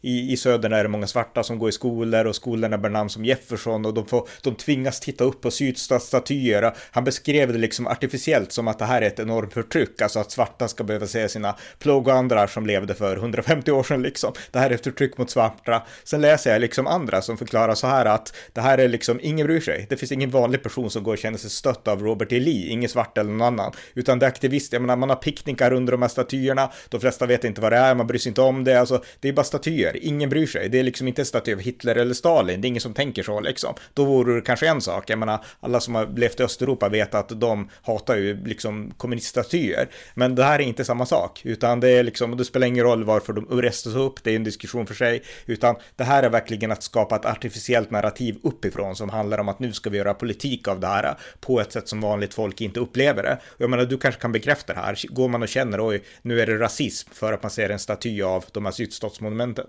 i, 0.02 0.32
i 0.34 0.38
södern 0.38 0.74
är 0.74 0.84
det 0.84 0.90
många 0.90 1.08
svarta 1.08 1.44
som 1.44 1.60
går 1.60 1.70
i 1.70 1.72
skolor 1.72 2.26
och 2.26 2.36
skolorna 2.36 2.78
bär 2.78 2.90
namn 2.90 3.10
som 3.10 3.26
Jefferson 3.26 3.86
och 3.86 3.94
de, 3.94 4.06
får, 4.06 4.28
de 4.42 4.56
tvingas 4.56 5.00
titta 5.00 5.24
upp 5.24 5.42
på 5.42 5.52
sydstatsstatyer. 5.52 6.74
Han 6.92 7.04
beskrev 7.04 7.54
det 7.54 7.60
liksom 7.60 7.88
artificiellt 7.88 8.52
som 8.52 8.68
att 8.68 8.80
det 8.80 8.86
här 8.86 9.02
är 9.02 9.08
ett 9.08 9.20
enormt 9.20 9.54
förtryck, 9.54 10.02
alltså 10.02 10.20
att 10.20 10.32
svarta 10.32 10.68
ska 10.68 10.84
behöva 10.84 11.08
se 11.08 11.30
sina 11.30 11.56
plågoandrar 11.80 12.48
som 12.48 12.66
levde 12.66 12.96
för 12.96 13.18
150 13.18 13.72
år 13.72 13.84
sedan 13.84 14.02
liksom 14.02 14.34
det 14.52 14.60
här 14.60 14.70
är 14.70 14.76
ett 14.76 14.84
förtryck 14.84 15.18
mot 15.18 15.30
svarta. 15.30 15.84
Sen 16.04 16.22
läser 16.22 16.52
jag 16.52 16.62
liksom 16.62 16.88
andra 16.88 17.22
som 17.22 17.38
förklarar 17.38 17.76
så 17.76 17.88
här 17.88 18.06
att 18.06 18.36
det 18.54 18.62
här 18.62 18.78
är 18.78 18.88
liksom, 18.88 19.20
ingen 19.24 19.48
bryr 19.48 19.62
sig. 19.62 19.86
Det 19.90 19.98
finns 19.98 20.12
ingen 20.12 20.30
vanlig 20.30 20.64
person 20.64 20.90
som 20.90 21.04
går 21.04 21.14
och 21.14 21.18
känner 21.18 21.38
sig 21.38 21.50
stött 21.50 21.88
av 21.88 22.04
Robert 22.04 22.32
E. 22.32 22.40
Lee, 22.40 22.70
ingen 22.70 22.90
svart 22.90 23.18
eller 23.18 23.32
någon 23.32 23.42
annan, 23.42 23.72
utan 23.94 24.20
det 24.20 24.26
är 24.26 24.28
aktivister, 24.28 24.76
jag 24.76 24.82
menar 24.82 24.96
man 24.96 25.10
har 25.10 25.16
picknickar 25.16 25.74
under 25.74 25.92
de 25.92 26.02
här 26.02 26.10
statyerna, 26.10 26.72
de 26.90 27.02
flesta 27.02 27.26
vet 27.26 27.44
inte 27.44 27.62
vad 27.62 27.72
det 27.72 27.78
är, 27.78 27.96
man 27.96 28.08
bryr 28.08 28.20
sig 28.20 28.30
inte 28.30 28.42
om 28.42 28.64
det, 28.64 28.80
alltså 28.80 29.04
det 29.20 29.30
är 29.30 29.34
bara 29.34 29.44
statyer, 29.44 29.98
ingen 30.02 30.30
bryr 30.30 30.48
sig, 30.48 30.70
det 30.70 30.80
är 30.80 30.84
liksom 30.84 31.08
inte 31.08 31.22
en 31.22 31.26
staty 31.26 31.54
av 31.54 31.60
Hitler 31.60 31.96
eller 31.96 32.14
Stalin, 32.14 32.62
det 32.62 32.66
är 32.66 32.70
ingen 32.70 32.82
som 32.82 32.94
tänker 32.94 33.24
så 33.24 33.40
liksom. 33.40 33.74
Då 33.94 34.06
vore 34.06 34.36
det 34.36 34.42
kanske 34.42 34.68
en 34.68 34.82
sak, 34.82 35.10
jag 35.10 35.20
menar 35.20 35.46
alla 35.60 35.80
som 35.80 35.96
har 35.96 36.08
levt 36.18 36.40
i 36.40 36.44
Östeuropa 36.44 36.90
vet 36.90 37.16
att 37.16 37.42
de 37.42 37.70
hatar 37.82 38.16
ju 38.16 38.46
liksom 38.46 38.92
kommuniststatyer, 38.98 39.90
men 40.14 40.36
det 40.36 40.44
här 40.44 40.60
är 40.60 40.64
inte 40.64 40.86
samma 40.86 41.06
sak, 41.06 41.42
utan 41.44 41.80
det 41.80 41.90
är 41.90 42.04
liksom, 42.04 42.38
det 42.38 42.46
spelar 42.46 42.68
ingen 42.68 42.84
roll 42.86 43.04
varför 43.04 43.34
de 43.34 43.62
restas 43.62 43.96
upp, 43.96 44.24
det 44.24 44.32
är 44.32 44.37
en 44.38 44.44
diskussion 44.44 44.88
för 44.88 44.96
sig, 44.96 45.24
utan 45.46 45.76
det 45.96 46.04
här 46.04 46.24
är 46.24 46.30
verkligen 46.30 46.72
att 46.72 46.84
skapa 46.84 47.16
ett 47.16 47.26
artificiellt 47.26 47.92
narrativ 47.92 48.40
uppifrån 48.44 48.96
som 48.96 49.10
handlar 49.10 49.38
om 49.38 49.50
att 49.50 49.60
nu 49.60 49.74
ska 49.74 49.90
vi 49.90 49.98
göra 49.98 50.14
politik 50.14 50.68
av 50.68 50.80
det 50.80 50.88
här 50.88 51.18
på 51.40 51.62
ett 51.62 51.72
sätt 51.72 51.88
som 51.88 52.02
vanligt 52.02 52.34
folk 52.34 52.62
inte 52.62 52.80
upplever 52.80 53.24
det. 53.24 53.38
Jag 53.58 53.70
menar, 53.70 53.86
du 53.86 53.98
kanske 53.98 54.22
kan 54.22 54.32
bekräfta 54.32 54.74
det 54.74 54.80
här. 54.80 55.00
Går 55.10 55.28
man 55.28 55.42
och 55.42 55.48
känner, 55.48 55.88
oj, 55.88 56.04
nu 56.22 56.42
är 56.42 56.46
det 56.46 56.58
rasism 56.58 57.10
för 57.14 57.34
att 57.34 57.44
man 57.44 57.52
ser 57.52 57.70
en 57.70 57.80
staty 57.80 58.22
av 58.22 58.46
de 58.52 58.66
här 58.66 58.72
sydstatsmonumenten. 58.72 59.66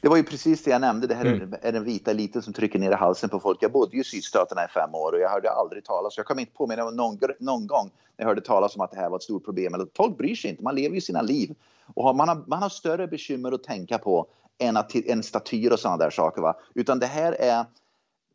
Det 0.00 0.08
var 0.08 0.16
ju 0.16 0.22
precis 0.22 0.62
det 0.64 0.70
jag 0.70 0.80
nämnde. 0.80 1.06
Det 1.06 1.14
här 1.14 1.24
mm. 1.24 1.54
är 1.62 1.72
den 1.72 1.84
vita 1.84 2.10
eliten 2.10 2.42
som 2.42 2.52
trycker 2.52 2.78
ner 2.78 2.90
i 2.90 2.94
halsen 2.94 3.28
på 3.30 3.40
folk. 3.40 3.62
Jag 3.62 3.72
bodde 3.72 3.96
ju 3.96 4.00
i 4.00 4.04
sydstaterna 4.04 4.64
i 4.64 4.68
fem 4.68 4.94
år 4.94 5.12
och 5.12 5.20
jag 5.20 5.28
hörde 5.28 5.50
aldrig 5.50 5.84
talas. 5.84 6.16
Jag 6.16 6.26
kan 6.26 6.38
inte 6.38 6.52
påminna 6.52 6.84
mig 6.84 6.94
någon, 6.94 7.18
någon 7.38 7.66
gång 7.66 7.90
när 8.16 8.24
jag 8.24 8.26
hörde 8.26 8.40
talas 8.40 8.76
om 8.76 8.80
att 8.80 8.90
det 8.90 8.96
här 8.96 9.10
var 9.10 9.16
ett 9.16 9.22
stort 9.22 9.44
problem. 9.44 9.74
Eller, 9.74 9.86
folk 9.96 10.18
bryr 10.18 10.34
sig 10.34 10.50
inte, 10.50 10.62
man 10.62 10.74
lever 10.74 10.94
ju 10.94 11.00
sina 11.00 11.22
liv. 11.22 11.54
Och 11.94 12.16
man, 12.16 12.28
har, 12.28 12.44
man 12.46 12.62
har 12.62 12.68
större 12.68 13.06
bekymmer 13.06 13.52
att 13.52 13.64
tänka 13.64 13.98
på 13.98 14.26
än, 14.58 14.76
att, 14.76 14.94
än 14.94 15.22
statyer 15.22 15.72
och 15.72 15.80
sådana 15.80 15.96
där 15.96 16.10
saker. 16.10 16.42
Va? 16.42 16.56
Utan 16.74 16.98
det 16.98 17.06
här 17.06 17.32
är 17.32 17.64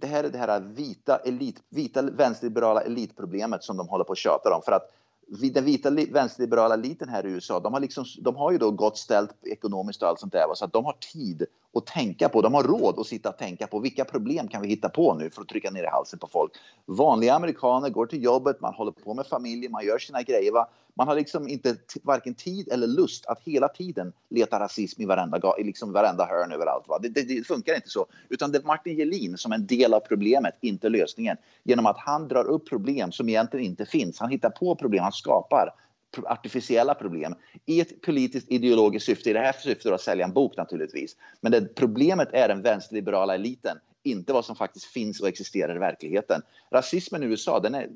det 0.02 0.08
här 0.08 0.24
är 0.24 0.30
det 0.30 0.38
här 0.38 0.60
vita, 0.60 1.18
elit, 1.18 1.64
vita 1.70 2.02
vänsterliberala 2.02 2.82
elitproblemet 2.82 3.64
som 3.64 3.78
de 3.78 3.88
håller 3.88 4.04
på 4.04 4.12
att 4.12 4.18
tjata 4.18 4.56
om. 4.56 4.62
För 4.62 4.72
att 4.72 4.92
den 5.40 5.66
vita 5.66 5.90
vänsterliberala 5.90 6.74
eliten 6.74 7.10
här 7.10 7.26
i 7.26 7.30
USA, 7.30 7.60
de 7.60 7.74
har, 7.74 7.80
liksom, 7.80 8.06
de 8.22 8.36
har 8.36 8.52
ju 8.52 8.58
då 8.58 8.72
gott 8.72 8.98
ställt 8.98 9.46
ekonomiskt 9.46 10.02
och 10.02 10.10
allt 10.10 10.20
sånt 10.20 10.34
där. 10.34 10.54
Så 10.56 10.66
att 10.66 10.74
de 10.74 10.86
har 10.86 10.98
tid 11.14 11.46
att 11.74 11.86
tänka 11.86 12.30
på. 12.30 12.42
De 12.42 12.54
har 12.54 12.64
råd 12.64 13.00
att 13.00 13.08
sitta 13.08 13.30
och 13.30 13.38
tänka 13.38 13.68
på 13.68 13.80
vilka 13.80 14.06
problem 14.06 14.48
kan 14.48 14.62
vi 14.62 14.68
hitta 14.68 14.90
på 14.90 15.14
nu 15.14 15.30
för 15.30 15.42
att 15.42 15.48
trycka 15.48 15.72
ner 15.72 15.84
i 15.84 15.88
halsen 15.88 16.20
på 16.20 16.28
folk. 16.28 16.52
Vanliga 16.86 17.34
amerikaner 17.34 17.90
går 17.90 18.06
till 18.06 18.24
jobbet, 18.24 18.62
man 18.62 18.74
håller 18.74 18.92
på 18.92 19.14
med 19.14 19.28
familjen, 19.28 19.72
man 19.72 19.86
gör 19.86 19.98
sina 19.98 20.22
grejer. 20.22 20.52
Va? 20.52 20.68
Man 20.94 21.08
har 21.08 21.16
liksom 21.16 21.48
inte 21.48 21.76
varken 22.04 22.36
tid 22.36 22.68
eller 22.72 22.88
lust 22.88 23.26
att 23.26 23.40
hela 23.44 23.68
tiden 23.68 24.14
leta 24.30 24.60
rasism 24.60 25.02
i 25.02 25.06
varenda, 25.06 25.56
liksom 25.58 25.92
varenda 25.92 26.26
hörn 26.26 26.52
överallt. 26.52 26.88
Va? 26.88 27.00
Det, 27.00 27.10
det, 27.10 27.22
det 27.22 27.48
funkar 27.48 27.76
inte 27.76 27.90
så. 27.90 28.06
Utan 28.30 28.52
det 28.52 28.58
är 28.58 28.64
Martin 28.64 28.98
Jelin 28.98 29.38
som 29.38 29.52
en 29.52 29.66
del 29.66 29.94
av 29.94 30.00
problemet, 30.00 30.54
inte 30.62 30.90
lösningen. 30.90 31.38
Genom 31.64 31.86
att 31.86 31.98
han 31.98 32.28
drar 32.28 32.46
upp 32.46 32.70
problem 32.70 33.12
som 33.12 33.30
egentligen 33.30 33.66
inte 33.66 33.86
finns. 33.86 34.20
Han 34.20 34.30
hittar 34.30 34.50
på 34.50 34.76
problem, 34.76 35.04
han 35.04 35.12
skapar 35.12 35.74
artificiella 36.18 36.94
problem 36.94 37.36
i 37.66 37.82
ett 37.82 38.02
politiskt 38.02 38.52
ideologiskt 38.52 39.06
syfte. 39.06 39.30
I 39.30 39.34
det 39.34 39.40
här 39.40 39.54
syftet 39.54 39.92
att 39.92 40.02
sälja 40.02 40.26
en 40.26 40.34
bok 40.34 40.58
naturligtvis. 40.58 41.16
Men 41.42 41.52
det, 41.52 41.76
problemet 41.76 42.30
är 42.34 42.48
den 42.48 42.62
vänsterliberala 42.62 43.36
eliten, 43.36 43.78
inte 44.04 44.34
vad 44.34 44.46
som 44.46 44.56
faktiskt 44.56 44.86
finns 44.86 45.22
och 45.22 45.28
existerar 45.28 45.76
i 45.76 45.80
verkligheten. 45.80 46.42
Rasismen 46.72 47.24
i 47.24 47.26
USA, 47.26 47.60
den 47.60 47.76
är 47.76 47.90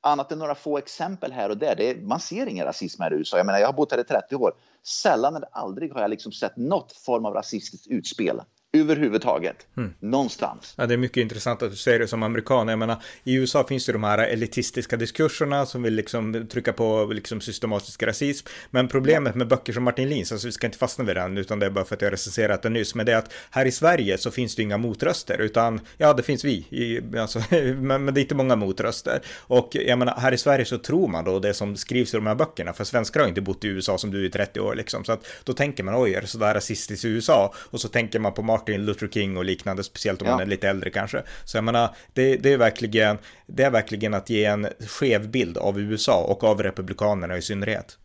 annat 0.00 0.32
än 0.32 0.38
några 0.38 0.54
få 0.54 0.78
exempel 0.78 1.32
här 1.32 1.50
och 1.50 1.56
där. 1.56 1.80
Är, 1.80 1.94
man 1.94 2.20
ser 2.20 2.46
ingen 2.46 2.66
rasism 2.66 3.02
här 3.02 3.12
i 3.12 3.16
USA. 3.16 3.36
Jag 3.36 3.46
menar, 3.46 3.58
jag 3.58 3.68
har 3.68 3.72
bott 3.72 3.92
här 3.92 4.00
i 4.00 4.04
30 4.04 4.36
år. 4.36 4.52
Sällan 4.82 5.36
eller 5.36 5.48
aldrig 5.52 5.92
har 5.92 6.00
jag 6.00 6.10
liksom 6.10 6.32
sett 6.32 6.56
något 6.56 6.92
form 6.92 7.24
av 7.24 7.34
rasistiskt 7.34 7.86
utspel 7.86 8.40
överhuvudtaget. 8.74 9.66
Mm. 9.76 9.94
Någonstans. 10.00 10.74
Ja, 10.76 10.86
det 10.86 10.94
är 10.94 10.98
mycket 10.98 11.16
intressant 11.16 11.62
att 11.62 11.70
du 11.70 11.76
säger 11.76 11.98
det 11.98 12.08
som 12.08 12.22
amerikan. 12.22 12.68
Jag 12.68 12.78
menar, 12.78 13.02
i 13.24 13.34
USA 13.34 13.64
finns 13.64 13.86
det 13.86 13.92
de 13.92 14.04
här 14.04 14.18
elitistiska 14.18 14.96
diskurserna 14.96 15.66
som 15.66 15.82
vill 15.82 15.94
liksom 15.94 16.46
trycka 16.52 16.72
på 16.72 17.04
liksom 17.12 17.40
systematisk 17.40 18.02
rasism. 18.02 18.46
Men 18.70 18.88
problemet 18.88 19.34
med 19.34 19.48
böcker 19.48 19.72
som 19.72 19.82
Martin 19.82 20.08
Lins, 20.08 20.32
alltså 20.32 20.48
vi 20.48 20.52
ska 20.52 20.66
inte 20.66 20.78
fastna 20.78 21.04
vid 21.04 21.16
den, 21.16 21.38
utan 21.38 21.58
det 21.58 21.66
är 21.66 21.70
bara 21.70 21.84
för 21.84 21.94
att 21.94 22.02
jag 22.02 22.12
recenserat 22.12 22.62
den 22.62 22.72
nyss, 22.72 22.94
men 22.94 23.06
det 23.06 23.12
är 23.12 23.16
att 23.16 23.32
här 23.50 23.66
i 23.66 23.72
Sverige 23.72 24.18
så 24.18 24.30
finns 24.30 24.56
det 24.56 24.62
inga 24.62 24.78
motröster, 24.78 25.38
utan 25.38 25.80
ja, 25.96 26.12
det 26.12 26.22
finns 26.22 26.44
vi, 26.44 26.52
i, 26.52 27.18
alltså, 27.18 27.42
men, 27.50 28.04
men 28.04 28.14
det 28.14 28.20
är 28.20 28.22
inte 28.22 28.34
många 28.34 28.56
motröster. 28.56 29.20
Och 29.40 29.68
jag 29.72 29.98
menar, 29.98 30.16
här 30.16 30.32
i 30.32 30.38
Sverige 30.38 30.64
så 30.64 30.78
tror 30.78 31.08
man 31.08 31.24
då 31.24 31.38
det 31.38 31.54
som 31.54 31.76
skrivs 31.76 32.14
i 32.14 32.16
de 32.16 32.26
här 32.26 32.34
böckerna, 32.34 32.72
för 32.72 32.84
svenskar 32.84 33.20
har 33.20 33.28
inte 33.28 33.40
bott 33.40 33.64
i 33.64 33.68
USA 33.68 33.98
som 33.98 34.10
du 34.10 34.26
i 34.26 34.30
30 34.30 34.60
år 34.60 34.74
liksom, 34.74 35.04
så 35.04 35.12
att 35.12 35.26
då 35.44 35.52
tänker 35.52 35.84
man 35.84 36.02
oj, 36.02 36.14
är 36.14 36.20
det 36.20 36.26
sådär 36.26 36.54
rasistiskt 36.54 37.04
i 37.04 37.08
USA? 37.08 37.54
Och 37.56 37.80
så 37.80 37.88
tänker 37.88 38.18
man 38.18 38.32
på 38.32 38.42
Martin 38.42 38.63
Martin 38.64 38.86
Luther 38.86 39.08
King 39.08 39.36
och 39.36 39.44
liknande, 39.44 39.84
speciellt 39.84 40.22
om 40.22 40.28
ja. 40.28 40.34
man 40.34 40.40
är 40.40 40.46
lite 40.46 40.68
äldre 40.68 40.90
kanske. 40.90 41.22
Så 41.44 41.56
jag 41.56 41.64
menar, 41.64 41.96
det, 42.12 42.36
det, 42.36 42.52
är 42.52 42.58
verkligen, 42.58 43.18
det 43.46 43.62
är 43.62 43.70
verkligen 43.70 44.14
att 44.14 44.30
ge 44.30 44.44
en 44.44 44.66
skev 44.88 45.28
bild 45.28 45.58
av 45.58 45.80
USA 45.80 46.24
och 46.24 46.44
av 46.44 46.62
republikanerna 46.62 47.36
i 47.36 47.42
synnerhet 47.42 47.98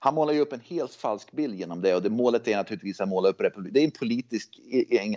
han 0.00 0.14
målar 0.14 0.32
ju 0.32 0.40
upp 0.40 0.52
en 0.52 0.60
helt 0.60 0.94
falsk 0.94 1.32
bild 1.32 1.54
genom 1.54 1.80
det 1.80 1.94
och 1.94 2.02
det 2.02 2.10
målet 2.10 2.48
är 2.48 2.56
naturligtvis 2.56 3.00
att 3.00 3.08
måla 3.08 3.28
upp 3.28 3.40
republik. 3.40 3.74
Det 3.74 3.80
är 3.80 3.84
en 3.84 3.90
politisk 3.90 4.48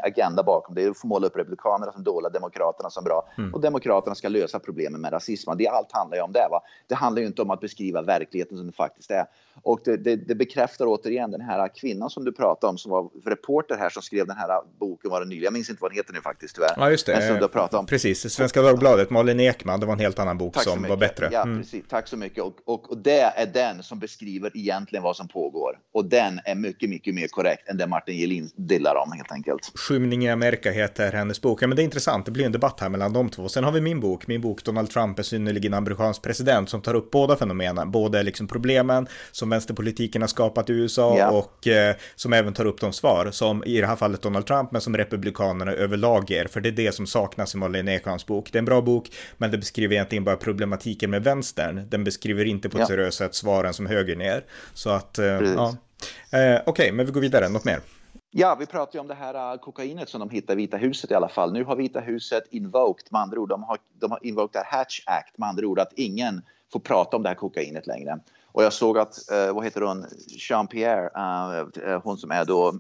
agenda 0.04 0.44
bakom 0.44 0.76
det. 0.76 0.84
Är 0.84 0.90
att 0.90 0.98
få 0.98 1.08
måla 1.08 1.28
upp 1.28 1.38
republikanerna 1.38 1.92
som 1.92 2.04
dåliga, 2.04 2.30
demokraterna 2.30 2.90
som 2.90 3.04
bra 3.04 3.30
mm. 3.38 3.54
och 3.54 3.62
demokraterna 3.62 4.16
ska 4.16 4.30
lösa 4.30 4.60
problemen 4.60 5.02
med 5.02 5.14
rasismen. 5.14 5.58
Det 5.58 5.68
allt 5.68 5.92
handlar 5.92 6.18
ju 6.18 6.24
om 6.24 6.32
det. 6.32 6.48
Va? 6.52 6.62
Det 6.88 6.96
handlar 6.96 7.22
ju 7.22 7.28
inte 7.28 7.42
om 7.42 7.52
att 7.52 7.60
beskriva 7.60 8.02
verkligheten 8.02 8.58
som 8.58 8.68
det 8.68 8.74
faktiskt 8.74 9.12
är. 9.12 9.26
Och 9.64 9.82
det, 9.86 9.98
det, 9.98 10.16
det 10.16 10.36
bekräftar 10.36 10.86
återigen 10.86 11.32
den 11.32 11.42
här 11.42 11.76
kvinnan 11.76 12.10
som 12.10 12.26
du 12.26 12.32
pratade 12.32 12.72
om 12.72 12.78
som 12.78 12.92
var 12.92 13.10
reporter 13.26 13.78
här 13.78 13.90
som 13.90 14.02
skrev 14.02 14.28
den 14.28 14.38
här 14.38 14.48
boken 14.80 15.12
var 15.12 15.20
det 15.22 15.26
nyligen. 15.26 15.44
Jag 15.44 15.54
minns 15.54 15.70
inte 15.70 15.82
vad 15.82 15.92
den 15.92 15.98
heter 15.98 16.14
nu 16.14 16.22
faktiskt 16.22 16.56
tyvärr. 16.56 16.74
Ja 16.78 16.92
just 16.92 17.06
det. 17.06 17.14
Men 17.14 17.28
som 17.28 17.38
du 17.40 17.48
pratade 17.48 17.80
om. 17.80 17.86
Precis, 17.86 18.34
Svenska 18.34 18.62
Dagbladet, 18.62 19.10
Malin 19.10 19.40
Ekman, 19.40 19.80
det 19.80 19.86
var 19.86 19.94
en 19.94 20.00
helt 20.00 20.20
annan 20.20 20.38
bok 20.38 20.58
som 20.58 20.84
var 20.84 20.98
bättre. 20.98 21.30
Ja, 21.32 21.42
mm. 21.42 21.62
precis. 21.62 21.84
Tack 21.90 22.08
så 22.08 22.18
mycket. 22.18 22.44
Och, 22.44 22.56
och, 22.66 22.92
och 22.92 22.98
det 22.98 23.20
är 23.20 23.46
den 23.46 23.84
som 23.84 24.00
beskriver 24.00 24.58
egentligen 24.58 25.04
vad 25.04 25.16
som 25.16 25.28
pågår. 25.28 25.78
Och 25.94 26.06
den 26.06 26.40
är 26.46 26.56
mycket, 26.56 26.90
mycket 26.90 27.16
mer 27.16 27.28
korrekt 27.28 27.70
än 27.70 27.78
det 27.78 27.88
Martin 27.88 28.18
Gelin 28.18 28.50
dillar 28.56 28.96
om 28.96 29.12
helt 29.12 29.32
enkelt. 29.32 29.72
Skymning 29.76 30.26
i 30.26 30.30
Amerika 30.30 30.72
heter 30.72 31.12
hennes 31.12 31.42
bok. 31.42 31.62
Ja, 31.62 31.68
men 31.68 31.76
det 31.76 31.82
är 31.82 31.84
intressant. 31.84 32.26
Det 32.26 32.32
blir 32.32 32.46
en 32.46 32.52
debatt 32.52 32.80
här 32.80 32.90
mellan 32.90 33.14
de 33.14 33.30
två. 33.30 33.50
Sen 33.50 33.64
har 33.64 33.72
vi 33.72 33.82
min 33.82 34.00
bok, 34.00 34.28
min 34.28 34.42
bok 34.42 34.64
Donald 34.64 34.90
Trump 34.90 35.20
är 35.20 35.24
synnerligen 35.24 35.74
amerikansk 35.74 36.22
president 36.22 36.70
som 36.70 36.82
tar 36.82 36.94
upp 36.94 37.12
båda 37.12 37.36
fenomenen, 37.36 37.92
både 37.92 38.24
liksom 38.24 38.48
problemen 38.48 39.08
som 39.42 39.50
vänsterpolitiken 39.50 40.22
har 40.22 40.28
skapat 40.28 40.70
i 40.70 40.74
USA 40.74 41.18
ja. 41.18 41.32
och 41.32 41.68
eh, 41.68 41.96
som 42.16 42.34
även 42.34 42.54
tar 42.54 42.66
upp 42.66 42.82
de 42.82 42.94
svar 42.94 43.32
som 43.32 43.64
i 43.64 43.82
det 43.82 43.88
här 43.88 43.96
fallet 43.96 44.22
Donald 44.22 44.46
Trump, 44.46 44.72
men 44.72 44.82
som 44.82 44.98
republikanerna 44.98 45.72
överlag 45.72 46.32
ger, 46.32 46.46
för 46.46 46.62
det 46.62 46.70
är 46.70 46.72
det 46.72 46.92
som 46.96 47.08
saknas 47.08 47.56
i 47.56 47.58
Malin 47.58 47.88
Ekmans 47.88 48.26
bok. 48.26 48.52
Det 48.52 48.58
är 48.58 48.60
en 48.60 48.66
bra 48.66 48.82
bok, 48.82 49.12
men 49.38 49.52
det 49.52 49.58
beskriver 49.58 49.94
egentligen 49.96 50.24
bara 50.24 50.36
problematiken 50.36 51.10
med 51.10 51.24
vänstern. 51.24 51.90
Den 51.90 52.04
beskriver 52.04 52.46
inte 52.46 52.70
på 52.70 52.78
ett 52.78 52.82
ja. 52.82 52.88
seriöst 52.88 53.18
sätt 53.18 53.36
svaren 53.36 53.74
som 53.74 53.86
höger 53.86 54.16
ner. 54.16 54.44
Så 54.74 54.90
att 54.90 55.20
Eh, 55.22 55.54
ja. 55.54 55.68
Eh, 55.70 55.76
Okej, 56.32 56.62
okay, 56.66 56.92
men 56.92 57.06
vi 57.06 57.12
går 57.12 57.22
vidare. 57.22 57.50
Något 57.50 57.66
mer? 57.66 57.80
Ja, 58.32 58.56
vi 58.60 58.66
pratar 58.66 58.94
ju 58.94 59.00
om 59.00 59.08
det 59.08 59.14
här 59.14 59.54
uh, 59.54 59.60
kokainet 59.60 60.10
som 60.10 60.20
de 60.20 60.30
hittade 60.30 60.62
i 60.62 60.66
Vita 60.66 60.78
huset 60.78 61.12
i 61.12 61.14
alla 61.14 61.30
fall. 61.30 61.54
Nu 61.54 61.64
har 61.64 61.76
Vita 61.76 62.00
huset 62.00 62.44
invoked, 62.52 63.08
med 63.12 63.22
andra 63.22 63.40
ord, 63.40 63.50
de 63.50 63.64
har, 63.64 63.78
de 64.00 64.12
har 64.12 64.20
invoked 64.26 64.62
Hatch 64.66 65.02
Act, 65.06 65.38
med 65.38 65.50
andra 65.50 65.68
ord 65.68 65.80
att 65.80 65.94
ingen 65.96 66.42
får 66.74 66.80
prata 66.80 67.18
om 67.18 67.24
det 67.24 67.30
här 67.30 67.36
kokainet 67.36 67.88
längre. 67.88 68.20
Och 68.52 68.64
jag 68.64 68.74
såg 68.74 68.98
att, 68.98 69.20
uh, 69.32 69.54
vad 69.54 69.64
heter 69.64 69.82
hon, 69.82 70.06
Jean-Pierre, 70.28 71.10
uh, 71.88 72.00
hon 72.04 72.18
som 72.18 72.32
är 72.32 72.46
då 72.46 72.74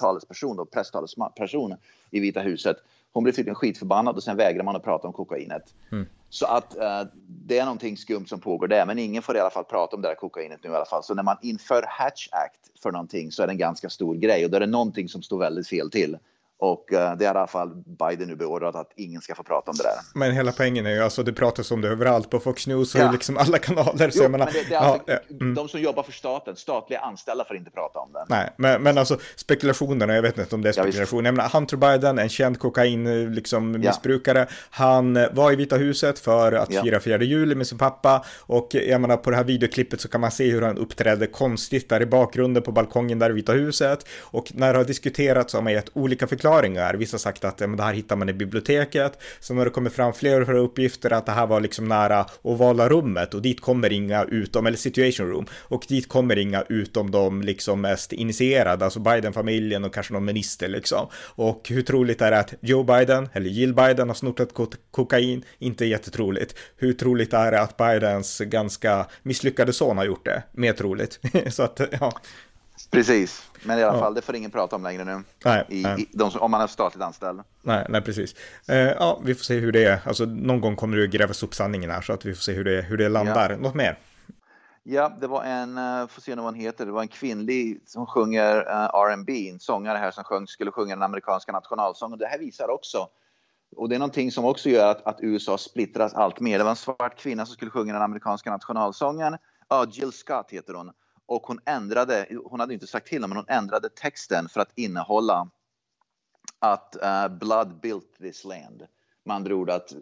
talesperson, 0.00 0.56
då, 0.56 0.64
presstalesperson 0.64 1.74
i 2.10 2.20
Vita 2.20 2.40
huset, 2.40 2.76
hon 3.12 3.24
blev 3.24 3.32
tydligen 3.32 3.54
skitförbannad 3.54 4.16
och 4.16 4.22
sen 4.22 4.36
vägrar 4.36 4.64
man 4.64 4.76
att 4.76 4.84
prata 4.84 5.06
om 5.06 5.12
kokainet. 5.12 5.74
Mm. 5.92 6.06
Så 6.30 6.46
att 6.46 6.76
uh, 6.76 7.10
det 7.26 7.58
är 7.58 7.64
någonting 7.64 7.96
skumt 7.96 8.26
som 8.26 8.40
pågår 8.40 8.68
där, 8.68 8.86
men 8.86 8.98
ingen 8.98 9.22
får 9.22 9.36
i 9.36 9.40
alla 9.40 9.50
fall 9.50 9.64
prata 9.64 9.96
om 9.96 10.02
det 10.02 10.08
där 10.08 10.14
kokainet 10.14 10.60
nu 10.64 10.70
i 10.70 10.74
alla 10.74 10.84
fall. 10.84 11.02
Så 11.04 11.14
när 11.14 11.22
man 11.22 11.36
inför 11.42 11.84
Hatch 11.88 12.28
Act 12.32 12.82
för 12.82 12.92
någonting 12.92 13.32
så 13.32 13.42
är 13.42 13.46
det 13.46 13.52
en 13.52 13.58
ganska 13.58 13.90
stor 13.90 14.14
grej 14.14 14.44
och 14.44 14.50
då 14.50 14.56
är 14.56 14.60
det 14.60 14.66
någonting 14.66 15.08
som 15.08 15.22
står 15.22 15.38
väldigt 15.38 15.68
fel 15.68 15.90
till. 15.90 16.18
Och 16.62 16.92
eh, 16.92 17.16
det 17.16 17.24
är 17.24 17.26
i 17.26 17.30
alla 17.30 17.46
fall 17.46 17.70
Biden 17.74 18.28
nu 18.28 18.36
beordrat 18.36 18.74
att 18.74 18.92
ingen 18.96 19.20
ska 19.20 19.34
få 19.34 19.42
prata 19.42 19.70
om 19.70 19.76
det 19.76 19.82
där. 19.82 19.94
Men 20.14 20.32
hela 20.32 20.52
poängen 20.52 20.86
är 20.86 20.90
ju 20.90 21.02
alltså 21.02 21.22
det 21.22 21.32
pratas 21.32 21.70
om 21.70 21.80
det 21.80 21.88
överallt 21.88 22.30
på 22.30 22.40
Fox 22.40 22.66
News 22.66 22.94
och 22.94 23.00
ja. 23.00 23.12
liksom 23.12 23.36
alla 23.36 23.58
kanaler. 23.58 24.10
Så 24.10 24.22
jo, 24.22 24.28
menar, 24.28 24.44
men 24.44 24.54
det, 24.54 24.68
det 24.68 24.74
är 24.74 24.78
alltså, 24.78 25.02
ja, 25.06 25.18
mm. 25.40 25.54
De 25.54 25.68
som 25.68 25.80
jobbar 25.80 26.02
för 26.02 26.12
staten, 26.12 26.56
statliga 26.56 27.00
anställda 27.00 27.44
får 27.44 27.56
inte 27.56 27.70
prata 27.70 27.98
om 27.98 28.12
det. 28.12 28.24
Nej, 28.28 28.50
men, 28.56 28.82
men 28.82 28.98
alltså 28.98 29.18
spekulationerna, 29.36 30.14
jag 30.14 30.22
vet 30.22 30.38
inte 30.38 30.54
om 30.54 30.62
det 30.62 30.68
är 30.68 30.72
spekulation. 30.72 31.24
Ja, 31.24 31.28
jag 31.28 31.34
menar, 31.34 31.48
Hunter 31.48 31.76
Biden, 31.76 32.18
en 32.18 32.28
känd 32.28 32.58
kokain 32.58 33.34
liksom, 33.34 33.72
missbrukare, 33.72 34.38
ja. 34.38 34.54
han 34.70 35.26
var 35.32 35.52
i 35.52 35.56
Vita 35.56 35.76
huset 35.76 36.18
för 36.18 36.52
att 36.52 36.68
fira 36.68 37.00
fjärde 37.00 37.24
juli 37.24 37.54
med 37.54 37.66
sin 37.66 37.78
pappa. 37.78 38.24
Och 38.40 38.68
jag 38.72 39.00
menar, 39.00 39.16
på 39.16 39.30
det 39.30 39.36
här 39.36 39.44
videoklippet 39.44 40.00
så 40.00 40.08
kan 40.08 40.20
man 40.20 40.30
se 40.30 40.50
hur 40.50 40.62
han 40.62 40.78
uppträdde 40.78 41.26
konstigt 41.26 41.88
där 41.88 42.02
i 42.02 42.06
bakgrunden 42.06 42.62
på 42.62 42.72
balkongen 42.72 43.18
där 43.18 43.30
i 43.30 43.32
Vita 43.32 43.52
huset. 43.52 44.06
Och 44.20 44.52
när 44.54 44.72
det 44.72 44.78
har 44.78 44.84
diskuterats 44.84 45.54
har 45.54 45.62
man 45.62 45.72
gett 45.72 45.90
olika 45.92 46.26
förklaringar 46.26 46.51
förklaringar. 46.52 46.94
Vissa 46.94 47.14
har 47.14 47.18
sagt 47.18 47.44
att 47.44 47.60
ja, 47.60 47.66
men 47.66 47.76
det 47.76 47.82
här 47.82 47.94
hittar 47.94 48.16
man 48.16 48.28
i 48.28 48.32
biblioteket. 48.32 49.18
Sen 49.40 49.58
har 49.58 49.64
det 49.64 49.70
kommit 49.70 49.92
fram 49.92 50.12
fler 50.12 50.40
och 50.40 50.46
fler 50.46 50.56
uppgifter 50.56 51.12
att 51.12 51.26
det 51.26 51.32
här 51.32 51.46
var 51.46 51.60
liksom 51.60 51.88
nära 51.88 52.26
ovala 52.42 52.88
rummet 52.88 53.34
och 53.34 53.42
dit 53.42 53.60
kommer 53.60 53.92
inga 53.92 54.24
utom, 54.24 54.66
eller 54.66 54.76
situation 54.76 55.28
room, 55.28 55.46
och 55.70 55.84
dit 55.88 56.08
kommer 56.08 56.38
inga 56.38 56.62
utom 56.68 57.10
de 57.10 57.42
liksom 57.42 57.80
mest 57.80 58.12
initierade, 58.12 58.84
alltså 58.84 59.00
Biden-familjen 59.00 59.84
och 59.84 59.94
kanske 59.94 60.12
någon 60.12 60.24
minister 60.24 60.68
liksom. 60.68 61.06
Och 61.36 61.68
hur 61.68 61.82
troligt 61.82 62.22
är 62.22 62.30
det 62.30 62.38
att 62.38 62.54
Joe 62.60 62.82
Biden 62.82 63.28
eller 63.32 63.50
Jill 63.50 63.74
Biden 63.74 64.08
har 64.08 64.14
snortat 64.14 64.52
kokain? 64.90 65.44
Inte 65.58 65.84
jättetroligt. 65.84 66.54
Hur 66.76 66.92
troligt 66.92 67.32
är 67.32 67.52
det 67.52 67.60
att 67.60 67.76
Bidens 67.76 68.38
ganska 68.38 69.06
misslyckade 69.22 69.72
son 69.72 69.98
har 69.98 70.04
gjort 70.04 70.24
det? 70.24 70.42
Mer 70.52 70.72
troligt. 70.72 71.20
Så 71.54 71.62
att, 71.62 71.80
ja. 72.00 72.12
Precis, 72.90 73.50
men 73.62 73.78
i 73.78 73.82
alla 73.82 73.94
ja. 73.94 74.00
fall, 74.00 74.14
det 74.14 74.22
får 74.22 74.36
ingen 74.36 74.50
prata 74.50 74.76
om 74.76 74.82
längre 74.82 75.04
nu. 75.04 75.22
Nej, 75.44 75.66
I, 75.68 75.82
nej. 75.82 76.02
I, 76.02 76.08
de, 76.12 76.30
om 76.38 76.50
man 76.50 76.60
är 76.60 76.66
statligt 76.66 77.02
anställd. 77.02 77.40
Nej, 77.62 77.86
nej 77.88 78.02
precis. 78.02 78.34
Eh, 78.68 78.76
ja, 78.76 79.20
vi 79.24 79.34
får 79.34 79.44
se 79.44 79.58
hur 79.58 79.72
det 79.72 79.84
är. 79.84 80.00
Alltså, 80.04 80.24
någon 80.24 80.60
gång 80.60 80.76
kommer 80.76 80.96
det 80.96 81.04
att 81.04 81.10
grävas 81.10 81.42
upp 81.42 81.54
sanningen 81.54 81.90
här, 81.90 82.00
så 82.00 82.12
att 82.12 82.24
vi 82.24 82.34
får 82.34 82.42
se 82.42 82.52
hur 82.52 82.64
det, 82.64 82.82
hur 82.82 82.96
det 82.96 83.08
landar. 83.08 83.50
Ja. 83.50 83.56
Något 83.56 83.74
mer? 83.74 83.98
Ja, 84.82 85.16
det 85.20 85.26
var 85.26 85.44
en, 85.44 85.78
uh, 85.78 86.06
får 86.06 86.22
se 86.22 86.34
vad 86.34 86.44
hon 86.44 86.54
heter, 86.54 86.86
det 86.86 86.92
var 86.92 87.02
en 87.02 87.08
kvinnlig 87.08 87.82
som 87.86 88.06
sjunger 88.06 88.56
uh, 88.56 88.84
R&B, 88.94 89.50
en 89.50 89.60
sångare 89.60 89.98
här 89.98 90.10
som 90.10 90.24
sjöng, 90.24 90.46
skulle 90.46 90.70
sjunga 90.70 90.94
den 90.94 91.02
amerikanska 91.02 91.52
nationalsången. 91.52 92.18
Det 92.18 92.26
här 92.26 92.38
visar 92.38 92.70
också, 92.70 93.08
och 93.76 93.88
det 93.88 93.94
är 93.94 93.98
någonting 93.98 94.32
som 94.32 94.44
också 94.44 94.68
gör 94.68 94.90
att, 94.90 95.06
att 95.06 95.18
USA 95.20 95.58
splittras 95.58 96.14
allt 96.14 96.40
mer. 96.40 96.58
Det 96.58 96.64
var 96.64 96.70
en 96.70 96.76
svart 96.76 97.18
kvinna 97.18 97.46
som 97.46 97.54
skulle 97.54 97.70
sjunga 97.70 97.92
den 97.92 98.02
amerikanska 98.02 98.50
nationalsången. 98.50 99.36
Ja, 99.68 99.86
Jill 99.90 100.12
Scott 100.12 100.50
heter 100.50 100.74
hon 100.74 100.90
och 101.32 101.46
hon 101.46 101.60
ändrade, 101.64 102.26
hon 102.44 102.60
hade 102.60 102.74
inte 102.74 102.86
sagt 102.86 103.06
till 103.06 103.20
men 103.20 103.32
hon 103.32 103.48
ändrade 103.48 103.88
texten 103.88 104.48
för 104.48 104.60
att 104.60 104.72
innehålla 104.74 105.48
att 106.58 106.96
uh, 107.02 107.38
blood 107.38 107.80
built 107.80 108.18
this 108.18 108.44
land. 108.44 108.86
Med 109.24 109.36
andra 109.36 109.54
ord 109.54 109.70
att 109.70 109.92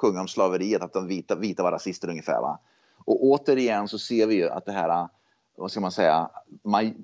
sjunga 0.00 0.20
om 0.20 0.28
slaveriet, 0.28 0.82
att 0.82 0.92
de 0.92 1.06
vita, 1.06 1.34
vita 1.34 1.62
var 1.62 1.72
rasister 1.72 2.08
ungefär. 2.08 2.40
Va? 2.40 2.58
Och 3.04 3.24
återigen 3.24 3.88
så 3.88 3.98
ser 3.98 4.26
vi 4.26 4.34
ju 4.34 4.48
att 4.48 4.66
det 4.66 4.72
här, 4.72 5.08
vad 5.56 5.70
ska 5.70 5.80
man 5.80 5.92
säga, 5.92 6.30
man, 6.64 6.94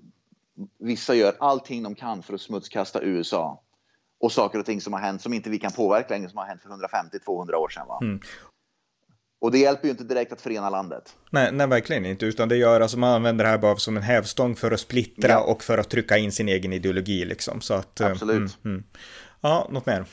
vissa 0.78 1.14
gör 1.14 1.34
allting 1.40 1.82
de 1.82 1.94
kan 1.94 2.22
för 2.22 2.34
att 2.34 2.40
smutskasta 2.40 3.02
USA. 3.02 3.60
Och 4.18 4.32
saker 4.32 4.58
och 4.58 4.66
ting 4.66 4.80
som 4.80 4.92
har 4.92 5.00
hänt 5.00 5.22
som 5.22 5.34
inte 5.34 5.50
vi 5.50 5.58
kan 5.58 5.72
påverka 5.72 6.14
längre, 6.14 6.28
som 6.28 6.38
har 6.38 6.46
hänt 6.46 6.62
för 6.62 6.70
150-200 6.70 7.54
år 7.54 7.68
sedan. 7.68 7.86
Va? 7.86 7.98
Mm. 8.02 8.20
Och 9.44 9.50
det 9.50 9.58
hjälper 9.58 9.84
ju 9.84 9.90
inte 9.90 10.04
direkt 10.04 10.32
att 10.32 10.40
förena 10.40 10.70
landet. 10.70 11.16
Nej, 11.30 11.52
nej, 11.52 11.66
verkligen 11.66 12.06
inte, 12.06 12.26
utan 12.26 12.48
det 12.48 12.56
gör 12.56 12.80
alltså 12.80 12.98
man 12.98 13.10
använder 13.10 13.44
det 13.44 13.50
här 13.50 13.58
bara 13.58 13.76
som 13.76 13.96
en 13.96 14.02
hävstång 14.02 14.56
för 14.56 14.70
att 14.70 14.80
splittra 14.80 15.30
ja. 15.30 15.40
och 15.40 15.62
för 15.62 15.78
att 15.78 15.90
trycka 15.90 16.18
in 16.18 16.32
sin 16.32 16.48
egen 16.48 16.72
ideologi 16.72 17.24
liksom. 17.24 17.60
Så 17.60 17.74
att, 17.74 18.00
eh, 18.00 18.10
Absolut. 18.10 18.36
Mm, 18.36 18.48
mm. 18.64 18.84
Ja, 19.40 19.68
något 19.70 19.86
mer? 19.86 20.04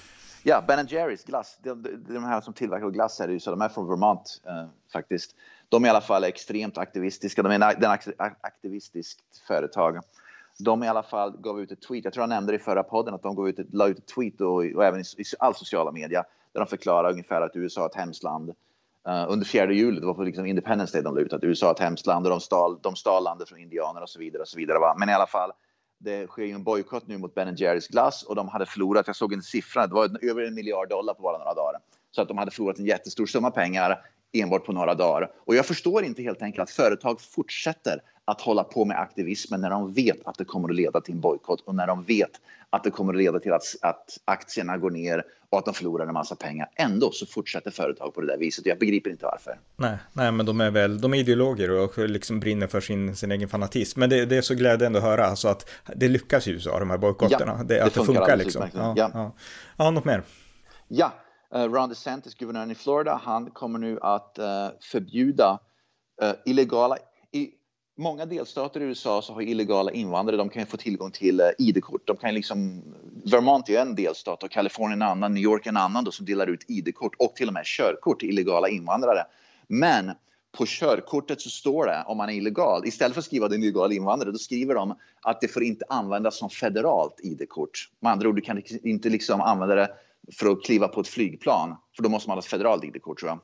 Ja, 0.44 0.64
Ben 0.68 0.88
Jerrys 0.88 1.24
glass, 1.24 1.60
de, 1.64 1.84
de, 1.84 2.14
de 2.14 2.24
här 2.24 2.42
som 2.42 2.54
tillverkar 2.54 2.90
glass 2.90 3.20
här 3.20 3.30
i 3.30 3.34
USA, 3.34 3.52
de 3.52 3.62
är 3.62 3.70
från 3.70 3.88
Vermont 3.88 4.42
uh, 4.48 4.70
faktiskt. 4.94 5.36
De 5.70 5.84
är 5.84 5.88
i 5.88 5.90
alla 5.90 6.02
fall 6.02 6.24
extremt 6.24 6.78
aktivistiska, 6.78 7.44
de 7.44 7.52
är 7.52 7.56
en 7.56 7.98
aktivistiskt 8.42 9.22
företag. 9.48 10.00
De 10.60 10.84
i 10.84 10.88
alla 10.88 11.04
fall 11.04 11.38
gav 11.42 11.62
ut 11.62 11.72
ett 11.72 11.82
tweet, 11.82 12.06
jag 12.06 12.14
tror 12.14 12.24
jag 12.24 12.30
nämnde 12.30 12.52
det 12.52 12.56
i 12.56 12.60
förra 12.60 12.84
podden, 12.84 13.14
att 13.14 13.24
de 13.24 13.36
gav 13.36 13.50
ut 13.50 13.60
ett, 13.60 13.74
la 13.74 13.88
ut 13.88 13.98
ett 13.98 14.08
tweet 14.16 14.42
och, 14.42 14.66
och 14.76 14.86
även 14.86 15.00
i, 15.00 15.04
i 15.04 15.24
all 15.40 15.56
sociala 15.56 15.92
media 15.92 16.24
där 16.54 16.60
de 16.60 16.68
förklarar 16.68 17.12
ungefär 17.12 17.42
att 17.42 17.56
USA 17.56 17.82
är 17.82 17.90
ett 17.90 17.96
hemskt 17.96 18.24
land 18.24 18.54
Uh, 19.10 19.32
under 19.32 19.46
fjärde 19.46 19.74
juli, 19.74 20.00
det 20.00 20.06
var 20.06 20.14
på 20.14 20.24
liksom 20.24 20.46
Independence 20.46 20.94
Day 20.94 21.04
de 21.04 21.16
la 21.16 21.22
ut 21.22 21.34
att 21.34 21.44
USA 21.44 21.68
är 21.68 21.72
ett 21.72 21.80
hemskt 21.80 22.06
land 22.06 22.26
och 22.26 22.30
de 22.30 22.40
stal, 22.40 22.80
de 22.82 22.96
stal 22.96 23.24
landet 23.24 23.50
från 23.50 23.60
indianer 23.60 24.02
och 24.02 24.10
så 24.10 24.20
vidare. 24.20 24.42
och 24.42 24.48
så 24.48 24.58
vidare. 24.58 24.80
Va? 24.80 24.96
Men 24.98 25.10
i 25.10 25.14
alla 25.14 25.28
fall, 25.28 25.52
det 26.00 26.28
sker 26.28 26.44
ju 26.44 26.52
en 26.52 26.64
bojkott 26.64 27.08
nu 27.08 27.18
mot 27.18 27.36
Ben 27.36 27.56
Jerrys 27.56 27.88
glass 27.88 28.24
och 28.24 28.36
de 28.36 28.50
hade 28.50 28.66
förlorat, 28.66 29.08
jag 29.08 29.16
såg 29.16 29.34
en 29.34 29.42
siffra, 29.42 29.88
det 29.88 29.94
var 29.94 30.30
över 30.30 30.42
en 30.42 30.54
miljard 30.54 30.90
dollar 30.90 31.14
på 31.14 31.22
bara 31.22 31.38
några 31.38 31.54
dagar. 31.54 31.80
Så 32.12 32.22
att 32.22 32.28
de 32.28 32.38
hade 32.38 32.52
förlorat 32.52 32.80
en 32.80 32.86
jättestor 32.86 33.26
summa 33.26 33.52
pengar 33.52 34.00
enbart 34.34 34.66
på 34.66 34.72
några 34.74 34.94
dagar. 34.96 35.32
Och 35.46 35.56
jag 35.56 35.66
förstår 35.66 36.04
inte 36.04 36.22
helt 36.22 36.42
enkelt 36.42 36.64
att 36.64 36.70
företag 36.70 37.22
fortsätter 37.22 38.02
att 38.32 38.42
hålla 38.42 38.64
på 38.64 38.86
med 38.86 39.00
aktivismen 39.00 39.62
när 39.62 39.70
de 39.70 39.94
vet 39.94 40.28
att 40.28 40.38
det 40.38 40.46
kommer 40.46 40.70
att 40.70 40.76
leda 40.76 41.02
till 41.02 41.14
en 41.14 41.22
bojkott 41.22 41.62
och 41.62 41.76
när 41.76 41.88
de 41.88 42.04
vet 42.04 42.32
att 42.70 42.84
det 42.84 42.92
kommer 42.92 43.14
att 43.14 43.20
leda 43.20 43.40
till 43.40 43.54
att, 43.54 43.64
att 43.82 44.18
aktierna 44.26 44.78
går 44.78 44.92
ner 44.92 45.24
och 45.50 45.60
att 45.60 45.66
de 45.66 45.74
förlorar 45.74 46.08
en 46.08 46.14
massa 46.14 46.36
pengar. 46.36 46.70
Ändå 46.76 47.12
så 47.12 47.26
fortsätter 47.26 47.72
företag 47.72 48.14
på 48.14 48.22
det 48.22 48.28
där 48.28 48.38
viset. 48.38 48.66
Jag 48.66 48.80
begriper 48.80 49.10
inte 49.10 49.26
varför. 49.26 49.60
Nej, 49.76 49.98
nej 50.14 50.32
men 50.32 50.46
de 50.46 50.62
är 50.62 50.72
väl, 50.72 51.02
de 51.02 51.14
är 51.14 51.18
ideologer 51.18 51.72
och 51.72 52.10
liksom 52.10 52.40
brinner 52.40 52.68
för 52.68 52.82
sin, 52.82 53.16
sin 53.16 53.32
egen 53.32 53.50
fanatism. 53.50 54.00
Men 54.00 54.10
det, 54.10 54.26
det 54.26 54.38
är 54.38 54.42
så 54.42 54.56
glädjande 54.56 55.00
att 55.00 55.06
höra 55.06 55.26
alltså 55.26 55.48
att 55.48 55.70
det 55.96 56.08
lyckas 56.08 56.48
i 56.48 56.52
USA, 56.52 56.80
de 56.80 56.90
här 56.90 56.98
bojkotterna. 56.98 57.56
Ja, 57.58 57.64
det, 57.64 57.76
det 57.76 57.84
att 57.84 57.94
funkar 57.94 58.14
det 58.14 58.20
funkar 58.20 58.38
liksom. 58.38 58.68
Ja. 58.74 58.94
Ja. 58.98 59.12
Ja. 59.14 59.32
ja, 59.78 59.92
något 59.92 60.06
mer? 60.06 60.24
Ja, 60.88 61.12
uh, 61.56 61.62
Ron 61.62 61.90
DeSantis, 61.90 62.36
guvernören 62.36 62.72
i 62.72 62.76
Florida, 62.76 63.22
han 63.24 63.52
kommer 63.52 63.80
nu 63.80 64.00
att 64.02 64.38
uh, 64.40 64.46
förbjuda 64.82 65.60
uh, 66.24 66.32
illegala 66.46 66.98
många 67.98 68.26
delstater 68.26 68.82
i 68.82 68.84
USA 68.84 69.22
så 69.22 69.34
har 69.34 69.42
illegala 69.42 69.92
invandrare, 69.92 70.38
de 70.38 70.50
kan 70.50 70.66
få 70.66 70.78
tillgång 70.78 71.12
till 71.12 71.40
eh, 71.40 71.48
ID-kort. 71.58 72.08
De 72.08 72.18
kan 72.18 72.34
liksom, 72.34 72.84
Vermont 73.32 73.70
är 73.70 73.82
en 73.82 73.96
delstat 73.96 74.44
och 74.44 74.52
Kalifornien 74.52 75.02
en 75.02 75.08
annan, 75.08 75.34
New 75.34 75.44
York 75.44 75.66
en 75.66 75.78
annan 75.78 76.04
då, 76.04 76.12
som 76.12 76.26
delar 76.26 76.48
ut 76.48 76.66
ID-kort 76.68 77.16
och 77.20 77.36
till 77.36 77.48
och 77.48 77.54
med 77.54 77.66
körkort 77.66 78.20
till 78.20 78.30
illegala 78.30 78.70
invandrare. 78.70 79.24
Men 79.68 80.12
på 80.58 80.66
körkortet 80.68 81.42
så 81.42 81.50
står 81.50 81.86
det 81.86 82.04
om 82.08 82.18
man 82.18 82.30
är 82.30 82.34
illegal, 82.34 82.86
istället 82.86 83.14
för 83.14 83.22
att 83.22 83.26
skriva 83.26 83.48
den 83.48 83.64
illegal 83.64 83.92
invandrare, 83.92 84.32
då 84.32 84.38
skriver 84.38 84.76
de 84.76 84.96
att 85.22 85.42
det 85.42 85.48
får 85.48 85.64
inte 85.64 85.86
användas 85.90 86.38
som 86.38 86.50
federalt 86.50 87.20
ID-kort. 87.24 87.90
Med 88.00 88.12
andra 88.12 88.30
ord, 88.30 88.36
du 88.36 88.42
kan 88.42 88.62
inte 88.84 89.10
liksom 89.10 89.42
använda 89.42 89.76
det 89.76 89.90
för 90.34 90.52
att 90.52 90.64
kliva 90.64 90.88
på 90.88 91.02
ett 91.02 91.08
flygplan, 91.08 91.76
för 91.96 92.04
då 92.04 92.10
måste 92.10 92.30
man 92.30 92.36
ha 92.36 92.40
ett 92.40 92.46
federalt 92.46 92.84
ID-kort 92.84 93.20
tror 93.20 93.30
jag 93.30 93.40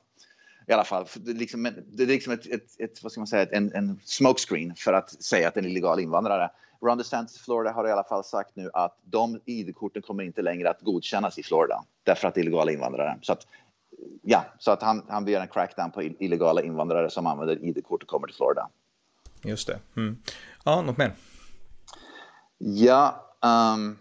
i 0.68 0.72
alla 0.72 0.84
fall. 0.84 1.06
Det 1.14 1.30
är 1.30 1.34
liksom, 1.34 1.62
det 1.86 2.02
är 2.02 2.06
liksom 2.06 2.32
ett, 2.32 2.46
ett, 2.46 2.80
ett, 2.80 3.02
vad 3.02 3.12
ska 3.12 3.20
man 3.20 3.26
säga, 3.26 3.46
en, 3.52 3.72
en 3.72 4.00
smokescreen 4.04 4.74
för 4.76 4.92
att 4.92 5.22
säga 5.22 5.48
att 5.48 5.56
en 5.56 5.64
illegal 5.64 6.00
invandrare. 6.00 6.50
Ron 6.82 6.98
DeSantis 6.98 7.36
i 7.36 7.38
Florida 7.38 7.72
har 7.72 7.88
i 7.88 7.92
alla 7.92 8.04
fall 8.04 8.24
sagt 8.24 8.56
nu 8.56 8.70
att 8.72 8.98
de 9.04 9.40
ID-korten 9.44 10.02
kommer 10.02 10.22
inte 10.22 10.42
längre 10.42 10.70
att 10.70 10.80
godkännas 10.80 11.38
i 11.38 11.42
Florida 11.42 11.84
därför 12.02 12.28
att 12.28 12.34
det 12.34 12.40
är 12.40 12.42
illegala 12.42 12.72
invandrare. 12.72 13.18
Så 13.22 13.32
att, 13.32 13.46
ja, 14.22 14.44
så 14.58 14.70
att 14.70 14.82
han, 14.82 15.02
han 15.08 15.24
begär 15.24 15.40
en 15.40 15.48
crackdown 15.48 15.90
på 15.90 16.02
illegala 16.02 16.62
invandrare 16.62 17.10
som 17.10 17.26
använder 17.26 17.64
ID-kort 17.64 18.02
och 18.02 18.08
kommer 18.08 18.26
till 18.26 18.36
Florida. 18.36 18.68
Just 19.42 19.66
det. 19.66 19.78
Mm. 19.96 20.16
Ja, 20.64 20.82
något 20.82 20.98
mer? 20.98 21.12
Ja, 22.58 23.24
um, 23.74 23.98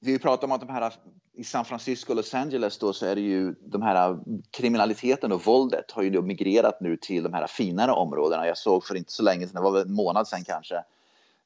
vi 0.00 0.18
pratar 0.18 0.46
om 0.46 0.52
att 0.52 0.60
de 0.60 0.68
här 0.68 0.92
i 1.32 1.44
San 1.44 1.64
Francisco 1.64 2.12
och 2.12 2.16
Los 2.16 2.34
Angeles 2.34 2.78
då 2.78 2.92
så 2.92 3.06
är 3.06 3.14
det 3.14 3.20
ju 3.20 3.54
de 3.60 3.82
här 3.82 4.10
äh, 4.10 4.16
kriminaliteten 4.50 5.32
och 5.32 5.44
våldet 5.44 5.90
har 5.90 6.02
ju 6.02 6.10
då 6.10 6.22
migrerat 6.22 6.80
nu 6.80 6.96
till 6.96 7.22
de 7.22 7.32
här 7.32 7.46
finare 7.46 7.92
områdena. 7.92 8.46
Jag 8.46 8.58
såg 8.58 8.84
för 8.84 8.94
inte 8.94 9.12
så 9.12 9.22
länge 9.22 9.46
sedan, 9.46 9.54
det 9.54 9.60
var 9.60 9.72
väl 9.72 9.86
en 9.86 9.92
månad 9.92 10.28
sedan 10.28 10.44
kanske, 10.44 10.76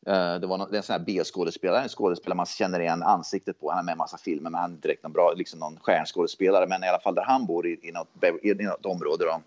äh, 0.07 0.35
det 0.41 0.47
var 0.47 0.59
någon, 0.59 0.73
är 0.73 0.77
en 0.77 0.83
sån 0.83 0.93
här 0.93 1.05
B-skådespelare, 1.07 1.83
en 1.83 1.89
skådespelare 1.89 2.37
man 2.37 2.47
känner 2.47 2.81
igen 2.81 3.03
ansiktet 3.03 3.61
på. 3.61 3.71
Han 3.71 3.79
är 3.79 3.83
med 3.83 3.93
i 3.93 3.95
en 3.95 3.99
massa 3.99 4.19
filmer, 4.19 4.51
men 4.51 4.61
han 4.61 4.71
är 4.71 4.75
inte 4.75 4.89
direkt 4.89 5.03
någon 5.03 5.13
bra, 5.13 5.33
liksom 5.37 5.59
någon 5.61 5.79
stjärnskådespelare. 5.81 6.67
Men 6.67 6.85
i 6.85 6.89
alla 6.89 7.01
fall 7.01 7.15
där 7.15 7.25
han 7.25 7.47
bor 7.47 7.67
i, 7.67 7.79
i, 7.83 7.93
något, 7.93 8.09
i 8.43 8.55
något 8.55 8.87
område 8.87 9.25
då, 9.25 9.41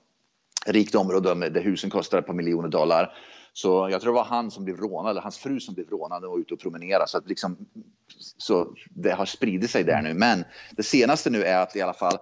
rikt 0.71 0.95
område 0.95 1.49
där 1.49 1.61
husen 1.61 1.89
kostar 1.89 2.17
ett 2.17 2.27
par 2.27 2.33
miljoner 2.33 2.69
dollar. 2.69 3.13
Så 3.57 3.89
jag 3.91 4.01
tror 4.01 4.13
det 4.13 4.15
var 4.15 4.23
han 4.25 4.51
som 4.51 4.65
blev 4.65 4.77
rånad, 4.77 5.11
eller 5.11 5.21
hans 5.21 5.37
fru 5.37 5.59
som 5.59 5.75
blev 5.75 5.89
rånad 5.89 6.23
och 6.23 6.31
var 6.31 6.39
ute 6.39 6.53
och 6.53 6.59
promenerade. 6.59 7.07
Så, 7.07 7.17
att 7.17 7.27
liksom, 7.27 7.57
så 8.37 8.73
det 8.89 9.11
har 9.11 9.25
spridit 9.25 9.69
sig 9.69 9.83
där 9.83 10.01
nu. 10.01 10.13
Men 10.13 10.43
det 10.71 10.83
senaste 10.83 11.29
nu 11.29 11.43
är 11.43 11.61
att 11.61 11.75
i 11.75 11.81
alla 11.81 11.93
fall 11.93 12.17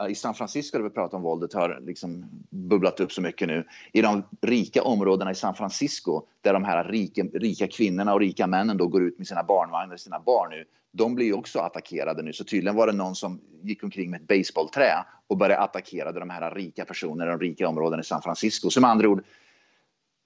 eh, 0.00 0.06
i 0.06 0.14
San 0.14 0.34
Francisco, 0.34 0.78
där 0.78 0.84
vi 0.84 0.90
pratar 0.90 1.16
om 1.16 1.22
våldet, 1.22 1.52
har 1.52 1.80
liksom 1.80 2.30
bubblat 2.50 3.00
upp 3.00 3.12
så 3.12 3.22
mycket 3.22 3.48
nu. 3.48 3.66
I 3.92 4.02
de 4.02 4.22
rika 4.40 4.82
områdena 4.82 5.30
i 5.30 5.34
San 5.34 5.54
Francisco, 5.54 6.22
där 6.40 6.52
de 6.52 6.64
här 6.64 6.84
rika, 6.84 7.22
rika 7.22 7.68
kvinnorna 7.68 8.14
och 8.14 8.20
rika 8.20 8.46
männen 8.46 8.76
då 8.76 8.86
går 8.86 9.02
ut 9.02 9.18
med 9.18 9.26
sina 9.26 9.42
barnvagnar 9.42 9.94
och 9.94 10.00
sina 10.00 10.20
barn 10.20 10.50
nu, 10.50 10.64
de 10.92 11.14
blir 11.14 11.26
ju 11.26 11.32
också 11.32 11.58
attackerade 11.58 12.22
nu. 12.22 12.32
Så 12.32 12.44
tydligen 12.44 12.76
var 12.76 12.86
det 12.86 12.92
någon 12.92 13.14
som 13.14 13.40
gick 13.62 13.84
omkring 13.84 14.10
med 14.10 14.20
ett 14.20 14.28
baseballträ 14.28 15.04
och 15.26 15.36
började 15.36 15.62
attackera 15.62 16.12
de 16.12 16.30
här 16.30 16.54
rika 16.54 16.84
personerna 16.84 17.24
i 17.24 17.38
de 17.38 17.40
rika 17.40 17.68
områdena 17.68 18.00
i 18.00 18.04
San 18.04 18.22
Francisco. 18.22 18.70
Så 18.70 18.80
med 18.80 18.90
andra 18.90 19.08
ord, 19.08 19.24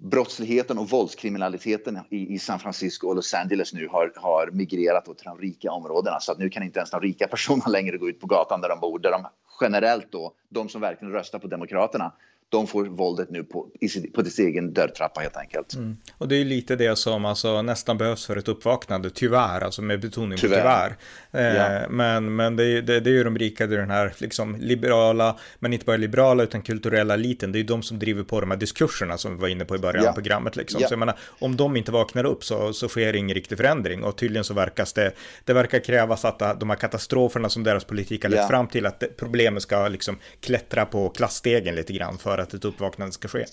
brottsligheten 0.02 0.78
och 0.78 0.90
våldskriminaliteten 0.90 1.98
i, 2.10 2.34
i, 2.34 2.38
San 2.38 2.58
Francisco 2.58 3.08
och 3.08 3.16
Los 3.16 3.34
Angeles 3.34 3.72
nu 3.72 3.88
har, 3.88 4.12
har 4.16 4.50
migrerat 4.52 5.04
till 5.04 5.14
de 5.24 5.38
rika 5.38 5.72
områdena. 5.72 6.20
Så 6.20 6.32
att 6.32 6.38
nu 6.38 6.50
kan 6.50 6.62
inte 6.62 6.78
ens 6.78 6.90
de 6.90 7.00
rika 7.00 7.28
personerna 7.28 7.68
längre 7.68 7.98
gå 7.98 8.08
ut 8.08 8.20
på 8.20 8.26
gatan 8.26 8.60
där 8.60 8.68
de 8.68 8.80
bor, 8.80 8.98
där 8.98 9.10
de 9.10 9.26
generellt 9.60 10.12
då, 10.12 10.32
de 10.48 10.68
som 10.68 10.80
verkligen 10.80 11.12
röstar 11.12 11.38
på 11.38 11.46
Demokraterna, 11.46 12.12
de 12.50 12.66
får 12.66 12.84
våldet 12.84 13.30
nu 13.30 13.44
på, 13.44 13.66
på 14.14 14.24
sin 14.24 14.46
egen 14.46 14.72
dörrtrappa 14.72 15.20
helt 15.20 15.36
enkelt. 15.36 15.74
Mm. 15.74 15.96
Och 16.18 16.28
det 16.28 16.36
är 16.36 16.44
lite 16.44 16.76
det 16.76 16.96
som 16.96 17.24
alltså 17.24 17.62
nästan 17.62 17.98
behövs 17.98 18.26
för 18.26 18.36
ett 18.36 18.48
uppvaknande, 18.48 19.10
tyvärr, 19.10 19.60
alltså 19.60 19.82
med 19.82 20.00
betoning 20.00 20.38
på 20.38 20.40
tyvärr. 20.40 20.96
tyvärr. 21.32 21.50
Eh, 21.50 21.56
ja. 21.56 21.88
Men, 21.90 22.36
men 22.36 22.56
det, 22.56 22.64
är, 22.64 22.82
det, 22.82 23.00
det 23.00 23.10
är 23.10 23.14
ju 23.14 23.24
de 23.24 23.38
rika, 23.38 23.66
det 23.66 23.74
är 23.74 23.78
den 23.78 23.90
här 23.90 24.14
liksom 24.18 24.56
liberala, 24.56 25.38
men 25.58 25.72
inte 25.72 25.84
bara 25.84 25.96
liberala 25.96 26.42
utan 26.42 26.62
kulturella 26.62 27.14
eliten, 27.14 27.52
det 27.52 27.56
är 27.56 27.60
ju 27.60 27.66
de 27.66 27.82
som 27.82 27.98
driver 27.98 28.22
på 28.22 28.40
de 28.40 28.50
här 28.50 28.58
diskurserna 28.58 29.18
som 29.18 29.34
vi 29.34 29.40
var 29.40 29.48
inne 29.48 29.64
på 29.64 29.76
i 29.76 29.78
början 29.78 30.04
ja. 30.04 30.10
av 30.10 30.14
programmet. 30.14 30.56
Liksom. 30.56 30.80
Ja. 30.80 30.88
Så 30.88 30.92
jag 30.92 30.98
menar, 30.98 31.18
om 31.38 31.56
de 31.56 31.76
inte 31.76 31.92
vaknar 31.92 32.24
upp 32.24 32.44
så, 32.44 32.72
så 32.72 32.88
sker 32.88 33.16
ingen 33.16 33.34
riktig 33.34 33.58
förändring 33.58 34.04
och 34.04 34.16
tydligen 34.16 34.44
så 34.44 34.54
verkas 34.54 34.92
det, 34.92 35.12
det 35.44 35.52
verkar 35.52 35.78
krävas 35.78 36.24
att 36.24 36.60
de 36.60 36.70
här 36.70 36.76
katastroferna 36.76 37.48
som 37.48 37.64
deras 37.64 37.84
politik 37.84 38.22
har 38.22 38.30
lett 38.30 38.48
fram 38.48 38.68
till, 38.68 38.86
att 38.86 39.04
problemet 39.16 39.62
ska 39.62 39.88
liksom 39.88 40.18
klättra 40.40 40.86
på 40.86 41.08
klassstegen 41.08 41.74
lite 41.74 41.92
grann 41.92 42.18
för 42.18 42.39
att 42.40 42.54
ett 42.54 42.64
uppvaknande 42.64 43.12
ska 43.12 43.28
ske. 43.28 43.44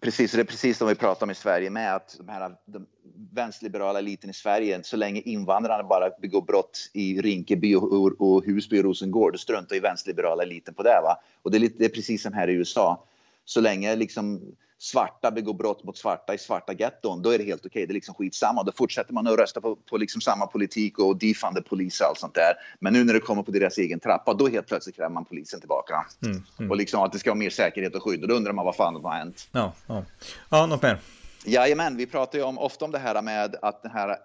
Precis, 0.00 0.32
och 0.32 0.36
det 0.36 0.42
är 0.42 0.46
precis 0.46 0.78
som 0.78 0.88
vi 0.88 0.94
pratar 0.94 1.26
om 1.26 1.30
i 1.30 1.34
Sverige 1.34 1.70
med 1.70 1.94
att 1.94 2.16
de 2.18 2.28
här 2.28 2.56
de 2.66 2.86
vänsterliberala 3.32 3.98
eliten 3.98 4.30
i 4.30 4.32
Sverige, 4.32 4.80
så 4.82 4.96
länge 4.96 5.20
invandrarna 5.20 5.82
bara 5.82 6.10
begår 6.22 6.42
brott 6.42 6.90
i 6.92 7.20
Rinkeby 7.20 7.74
och, 7.74 7.92
och, 7.92 8.20
och 8.20 8.44
Husby 8.44 8.78
och 8.78 8.84
Rosengård, 8.84 9.32
då 9.32 9.38
struntar 9.38 9.74
ju 9.74 9.80
vänsterliberala 9.80 10.42
eliten 10.42 10.74
på 10.74 10.82
det. 10.82 11.00
Va? 11.02 11.16
Och 11.42 11.50
det 11.50 11.56
är, 11.56 11.60
lite, 11.60 11.78
det 11.78 11.84
är 11.84 11.88
precis 11.88 12.22
som 12.22 12.32
här 12.32 12.48
i 12.48 12.52
USA. 12.52 13.06
Så 13.50 13.60
länge 13.60 13.96
liksom 13.96 14.40
svarta 14.78 15.30
begår 15.30 15.54
brott 15.54 15.84
mot 15.84 15.98
svarta 15.98 16.34
i 16.34 16.38
svarta 16.38 16.72
getton, 16.72 17.22
då 17.22 17.30
är 17.30 17.38
det 17.38 17.44
helt 17.44 17.66
okej. 17.66 17.68
Okay. 17.70 17.86
Det 17.86 17.92
är 17.92 17.94
liksom 17.94 18.14
skitsamma. 18.14 18.62
Då 18.62 18.72
fortsätter 18.72 19.12
man 19.12 19.26
att 19.26 19.38
rösta 19.38 19.60
på, 19.60 19.76
på 19.76 19.96
liksom 19.96 20.20
samma 20.20 20.46
politik 20.46 20.98
och 20.98 21.18
defund 21.18 21.56
the 21.56 21.62
police 21.62 22.04
och 22.04 22.08
allt 22.10 22.18
sånt 22.18 22.34
där. 22.34 22.52
Men 22.80 22.92
nu 22.92 23.04
när 23.04 23.14
det 23.14 23.20
kommer 23.20 23.42
på 23.42 23.50
deras 23.50 23.78
egen 23.78 24.00
trappa, 24.00 24.34
då 24.34 24.48
helt 24.48 24.66
plötsligt 24.66 24.96
kräver 24.96 25.10
man 25.10 25.24
polisen 25.24 25.60
tillbaka. 25.60 26.06
Mm, 26.22 26.42
mm. 26.58 26.70
Och 26.70 26.76
liksom 26.76 27.02
att 27.02 27.12
det 27.12 27.18
ska 27.18 27.30
vara 27.30 27.38
mer 27.38 27.50
säkerhet 27.50 27.94
och 27.94 28.02
skydd. 28.02 28.22
Och 28.22 28.28
då 28.28 28.34
undrar 28.34 28.52
man 28.52 28.64
vad 28.64 28.76
fan 28.76 28.94
som 28.94 29.04
har 29.04 29.12
hänt. 29.12 29.48
Ja, 29.52 29.72
ja. 29.86 30.04
ja 30.50 30.66
något 30.66 30.82
mer? 30.82 30.98
Jajamän, 31.44 31.96
vi 31.96 32.06
pratar 32.06 32.38
ju 32.38 32.44
om, 32.44 32.58
ofta 32.58 32.84
om 32.84 32.90
det 32.90 32.98
här 32.98 33.22
med 33.22 33.56
att 33.62 33.82
den 33.82 33.92
här 33.92 34.16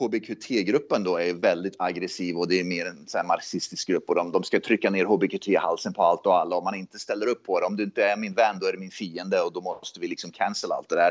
HBQT-gruppen 0.00 1.04
då 1.04 1.16
är 1.16 1.34
väldigt 1.34 1.76
aggressiv 1.78 2.36
och 2.36 2.48
det 2.48 2.60
är 2.60 2.64
mer 2.64 2.86
en 2.86 3.06
så 3.06 3.18
här 3.18 3.24
marxistisk 3.24 3.88
grupp 3.88 4.08
och 4.08 4.14
de, 4.14 4.32
de 4.32 4.42
ska 4.42 4.60
trycka 4.60 4.90
ner 4.90 5.04
HBQT 5.04 5.48
i 5.48 5.56
halsen 5.56 5.92
på 5.92 6.02
allt 6.02 6.26
och 6.26 6.36
alla. 6.36 6.56
Om 6.56 6.64
man 6.64 6.74
inte 6.74 6.98
ställer 6.98 7.26
upp 7.26 7.46
på 7.46 7.60
det, 7.60 7.66
om 7.66 7.76
du 7.76 7.82
inte 7.82 8.04
är 8.04 8.16
min 8.16 8.34
vän, 8.34 8.58
då 8.60 8.66
är 8.66 8.72
du 8.72 8.78
min 8.78 8.90
fiende 8.90 9.40
och 9.40 9.52
då 9.52 9.60
måste 9.60 10.00
vi 10.00 10.08
liksom 10.08 10.30
cancel 10.30 10.72
allt 10.72 10.88
det 10.88 10.96
där. 10.96 11.10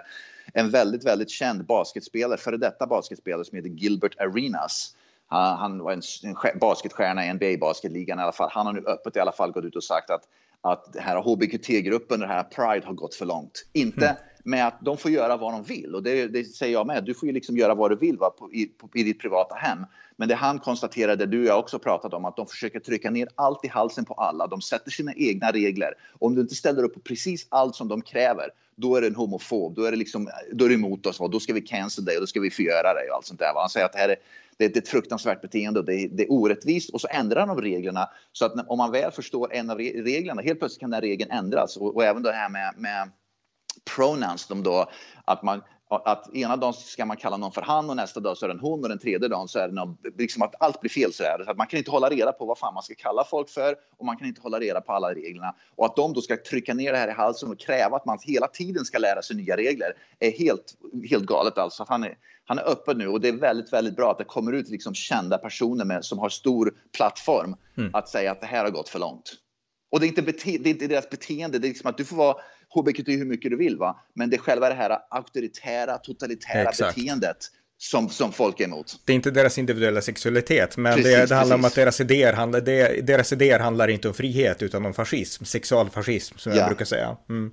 En 0.54 0.70
väldigt, 0.70 1.06
väldigt 1.06 1.30
känd 1.30 1.66
basketspelare, 1.66 2.38
före 2.38 2.58
detta 2.58 2.88
basketspelare 2.88 3.46
som 3.46 3.56
heter 3.56 3.70
Gilbert 3.70 4.20
Arenas. 4.20 4.96
Han, 5.28 5.58
han 5.58 5.80
var 5.84 5.92
en, 5.92 6.02
en 6.24 6.60
basketstjärna 6.60 7.26
i 7.26 7.34
NBA-basketligan 7.34 8.20
i 8.20 8.22
alla 8.22 8.32
fall. 8.32 8.50
Han 8.54 8.66
har 8.66 8.74
nu 8.74 8.84
öppet 8.86 9.16
i 9.16 9.20
alla 9.20 9.32
fall 9.32 9.52
gått 9.52 9.66
ut 9.66 9.76
och 9.76 9.84
sagt 9.84 10.10
att 10.10 10.24
att 10.62 10.94
den 10.94 11.04
här 11.04 11.22
HBQT-gruppen, 11.22 12.20
den 12.20 12.30
här 12.30 12.44
Pride 12.44 12.86
har 12.86 12.94
gått 12.94 13.16
för 13.16 13.26
långt. 13.26 13.66
Inte 13.74 14.06
mm 14.06 14.29
med 14.44 14.68
att 14.68 14.80
de 14.82 14.98
får 14.98 15.12
göra 15.12 15.38
vad 15.38 15.54
de 15.54 15.64
vill. 15.64 15.96
Och 15.96 16.04
det, 16.04 16.28
det 16.28 16.44
säger 16.44 16.74
jag 16.74 16.88
med. 16.88 17.04
Du 17.04 17.14
får 17.14 17.28
ju 17.28 17.34
liksom 17.34 17.58
göra 17.58 17.76
vad 17.76 17.92
du 17.92 17.96
vill 17.96 18.18
va, 18.18 18.30
på, 18.30 18.54
i, 18.54 18.66
på, 18.66 18.90
i 18.94 19.04
ditt 19.04 19.20
privata 19.20 19.56
hem. 19.56 19.86
Men 20.16 20.28
det 20.28 20.36
han 20.36 20.60
konstaterade, 20.60 21.26
du 21.26 21.40
och 21.40 21.46
jag 21.46 21.60
också 21.60 21.80
pratat 21.80 22.14
om, 22.14 22.26
att 22.26 22.36
de 22.36 22.48
försöker 22.48 22.80
trycka 22.80 23.12
ner 23.12 23.28
allt 23.36 23.66
i 23.66 23.68
halsen 23.68 24.06
på 24.06 24.14
alla. 24.14 24.48
De 24.48 24.62
sätter 24.62 24.92
sina 24.92 25.14
egna 25.14 25.52
regler. 25.52 25.94
Om 26.20 26.36
du 26.36 26.42
inte 26.42 26.56
ställer 26.56 26.84
upp 26.84 26.94
på 26.94 27.00
precis 27.00 27.48
allt 27.50 27.76
som 27.76 27.88
de 27.88 28.02
kräver, 28.02 28.50
då 28.76 28.96
är 28.96 29.02
du 29.02 29.08
en 29.08 29.16
homofob. 29.16 29.76
Då 29.76 29.84
är 29.84 29.92
det, 29.92 29.98
liksom, 29.98 30.30
då 30.52 30.66
är 30.66 30.70
det 30.70 30.76
emot 30.76 31.06
oss. 31.06 31.20
Va? 31.20 31.28
Då 31.28 31.40
ska 31.40 31.54
vi 31.54 31.62
cancel 31.62 32.06
dig 32.06 32.16
och 32.16 32.22
då 32.22 32.28
ska 32.28 32.40
vi 32.40 32.52
förgöra 32.52 32.94
dig 32.94 33.10
och 33.10 33.16
allt 33.16 33.26
sånt 33.26 33.40
där. 33.40 33.54
Va? 33.54 33.60
Han 33.60 33.70
säger 33.70 33.86
att 33.86 33.94
det 33.94 34.00
här 34.00 34.10
är, 34.10 34.16
det 34.58 34.66
är 34.66 34.78
ett 34.78 34.88
fruktansvärt 34.88 35.42
beteende 35.42 35.80
och 35.80 35.86
det 35.86 35.96
är, 35.96 36.10
det 36.10 36.24
är 36.24 36.32
orättvist. 36.32 36.90
Och 36.90 37.02
så 37.02 37.08
ändrar 37.12 37.48
de 37.48 37.62
reglerna 37.62 38.10
så 38.32 38.46
att 38.46 38.54
om 38.68 38.78
man 38.78 38.92
väl 38.92 39.12
förstår 39.12 39.54
en 39.54 39.70
av 39.70 39.78
reglerna, 39.78 40.42
helt 40.42 40.60
plötsligt 40.60 40.80
kan 40.80 40.90
den 40.90 41.02
regeln 41.02 41.32
ändras. 41.32 41.78
Och, 41.78 41.96
och 41.96 42.04
även 42.04 42.24
det 42.24 42.32
här 42.32 42.50
med, 42.50 42.74
med 42.78 43.10
pronouns, 43.96 44.48
de 44.48 44.64
då, 44.64 44.90
att 45.26 45.44
man 45.44 45.62
att 45.90 46.36
ena 46.36 46.58
dagen 46.58 46.74
ska 46.74 47.06
man 47.06 47.18
kalla 47.18 47.38
någon 47.38 47.52
för 47.52 47.62
han 47.62 47.90
och 47.90 47.96
nästa 47.96 48.20
dag 48.20 48.38
så 48.38 48.46
är 48.46 48.48
det 48.48 48.54
en 48.54 48.60
hon 48.60 48.84
och 48.84 48.90
den 48.90 49.00
tredje 49.00 49.28
dagen 49.28 49.48
så 49.48 49.60
är 49.60 49.68
det 49.68 49.74
någon, 49.74 49.98
liksom 50.18 50.42
att 50.42 50.56
allt 50.60 50.82
blir 50.82 50.90
fel 50.90 51.14
så 51.14 51.24
är 51.24 51.38
det. 51.38 51.46
Så 51.46 51.52
att 51.52 51.58
man 51.58 51.68
kan 51.68 51.78
inte 51.78 51.92
hålla 51.92 52.10
reda 52.10 52.32
på 52.32 52.46
vad 52.46 52.58
fan 52.58 52.74
man 52.74 52.84
ska 52.84 52.94
kalla 52.98 53.24
folk 53.24 53.50
för 53.50 53.76
och 53.98 54.06
man 54.06 54.18
kan 54.18 54.28
inte 54.28 54.42
hålla 54.42 54.60
reda 54.60 54.82
på 54.82 54.92
alla 54.92 55.14
reglerna. 55.14 55.56
Och 55.76 55.86
att 55.86 55.96
de 55.96 56.14
då 56.14 56.22
ska 56.22 56.38
trycka 56.38 56.74
ner 56.74 56.92
det 56.92 56.98
här 56.98 57.08
i 57.08 57.12
halsen 57.12 57.52
och 57.52 57.60
kräva 57.60 57.98
att 57.98 58.06
man 58.06 58.18
hela 58.22 58.48
tiden 58.48 58.86
ska 58.86 58.98
lära 58.98 59.22
sig 59.22 59.36
nya 59.36 59.58
regler 59.58 59.94
är 60.20 60.32
helt, 60.32 60.74
helt 61.10 61.26
galet 61.26 61.58
alltså. 61.58 61.86
Han 61.88 62.04
är, 62.04 62.18
han 62.46 62.60
är 62.60 62.70
öppen 62.70 62.98
nu 62.98 63.08
och 63.08 63.22
det 63.22 63.28
är 63.28 63.38
väldigt, 63.38 63.74
väldigt 63.74 63.96
bra 63.96 64.12
att 64.12 64.18
det 64.18 64.24
kommer 64.24 64.52
ut 64.52 64.70
liksom 64.70 64.94
kända 64.94 65.38
personer 65.38 65.86
med, 65.86 66.06
som 66.06 66.20
har 66.20 66.30
stor 66.30 66.74
plattform 66.98 67.56
mm. 67.78 67.96
att 67.96 68.10
säga 68.10 68.32
att 68.32 68.42
det 68.42 68.48
här 68.48 68.64
har 68.64 68.72
gått 68.72 68.90
för 68.90 69.00
långt. 69.00 69.34
Och 69.92 70.00
det 70.00 70.06
är 70.06 70.08
inte, 70.08 70.22
bete, 70.22 70.58
det 70.58 70.70
är 70.70 70.72
inte 70.72 70.88
deras 70.88 71.10
beteende, 71.10 71.60
det 71.60 71.68
är 71.68 71.70
liksom 71.70 71.90
att 71.90 71.98
du 71.98 72.06
får 72.06 72.16
vara 72.16 72.36
hbtq 72.76 73.08
hur 73.08 73.26
mycket 73.26 73.52
du 73.52 73.58
vill, 73.58 73.78
va? 73.78 74.00
men 74.14 74.30
det 74.30 74.36
är 74.36 74.38
själva 74.38 74.70
det 74.70 74.76
här 74.76 74.98
auktoritära, 75.10 75.98
totalitära 75.98 76.70
Exakt. 76.70 76.96
beteendet 76.96 77.38
som, 77.78 78.10
som 78.10 78.32
folk 78.32 78.60
är 78.60 78.64
emot. 78.64 79.00
Det 79.06 79.14
är 79.14 79.16
inte 79.16 79.32
deras 79.32 79.58
individuella 79.58 80.02
sexualitet, 80.02 80.78
men 80.78 80.96
precis, 80.96 81.14
det, 81.14 81.26
det 81.26 81.36
handlar 81.36 81.56
om 81.56 81.66
att 81.66 81.76
deras 81.76 82.02
idéer, 82.02 82.34
handlar, 82.34 82.62
det, 82.62 83.08
deras 83.08 83.34
idéer 83.34 83.60
handlar 83.60 83.88
inte 83.88 84.08
om 84.08 84.14
frihet 84.14 84.62
utan 84.62 84.86
om 84.86 84.94
fascism, 84.94 85.44
sexualfascism 85.44 86.38
som 86.38 86.52
ja. 86.52 86.58
jag 86.58 86.68
brukar 86.68 86.86
säga. 86.86 87.18
Mm. 87.30 87.52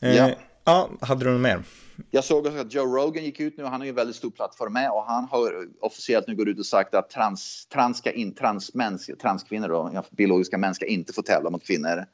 Eh, 0.00 0.16
ja. 0.16 0.30
ja, 0.64 0.90
hade 1.00 1.24
du 1.24 1.30
något 1.30 1.40
mer? 1.40 1.62
Jag 2.10 2.24
såg 2.24 2.46
också 2.46 2.58
att 2.58 2.74
Joe 2.74 2.96
Rogan 2.96 3.24
gick 3.24 3.40
ut 3.40 3.56
nu, 3.56 3.64
han 3.64 3.80
har 3.80 3.84
ju 3.84 3.88
en 3.88 3.94
väldigt 3.94 4.16
stor 4.16 4.30
plattform 4.30 4.72
med 4.72 4.90
och 4.90 5.04
han 5.04 5.24
har 5.24 5.68
officiellt 5.80 6.26
nu 6.26 6.36
gått 6.36 6.48
ut 6.48 6.58
och 6.58 6.66
sagt 6.66 6.94
att 6.94 7.10
trans, 7.10 7.66
trans, 7.72 7.98
ska 7.98 8.12
in, 8.12 8.34
trans 8.34 8.74
män, 8.74 8.98
transkvinnor 9.20 9.68
då, 9.68 10.04
biologiska 10.10 10.58
män 10.58 10.74
ska 10.74 10.86
inte 10.86 11.12
få 11.12 11.22
tävla 11.22 11.50
mot 11.50 11.66
kvinnor. 11.66 12.04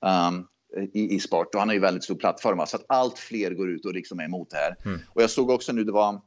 Um, 0.00 0.46
i, 0.92 1.14
i 1.14 1.20
sport 1.20 1.54
och 1.54 1.60
han 1.60 1.68
har 1.68 1.74
ju 1.74 1.80
väldigt 1.80 2.04
stor 2.04 2.14
plattform 2.14 2.66
så 2.66 2.76
att 2.76 2.84
allt 2.88 3.18
fler 3.18 3.50
går 3.50 3.70
ut 3.70 3.84
och 3.84 3.94
liksom 3.94 4.20
är 4.20 4.24
emot 4.24 4.50
det 4.50 4.56
här. 4.56 4.76
Mm. 4.84 5.00
Och 5.08 5.22
jag 5.22 5.30
såg 5.30 5.50
också 5.50 5.72
nu 5.72 5.84
det 5.84 5.92
var 5.92 6.20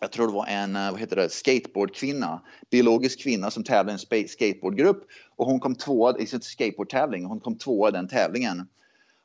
jag 0.00 0.12
tror 0.12 0.26
det 0.26 0.32
var 0.32 0.46
en 0.46 0.72
vad 0.72 1.00
heter 1.00 1.16
det, 1.16 1.28
skateboardkvinna, 1.28 2.42
biologisk 2.70 3.22
kvinna 3.22 3.50
som 3.50 3.64
tävlade 3.64 3.98
i 4.10 4.20
en 4.20 4.28
skateboardgrupp 4.28 5.06
och 5.36 5.46
hon 5.46 5.60
kom 5.60 5.74
tvåa 5.74 6.18
i 6.18 6.26
sin 6.26 6.40
skateboardtävling. 6.40 7.24
Hon 7.24 7.40
kom 7.40 7.58
tvåa 7.58 7.88
i 7.88 7.92
den 7.92 8.08
tävlingen. 8.08 8.68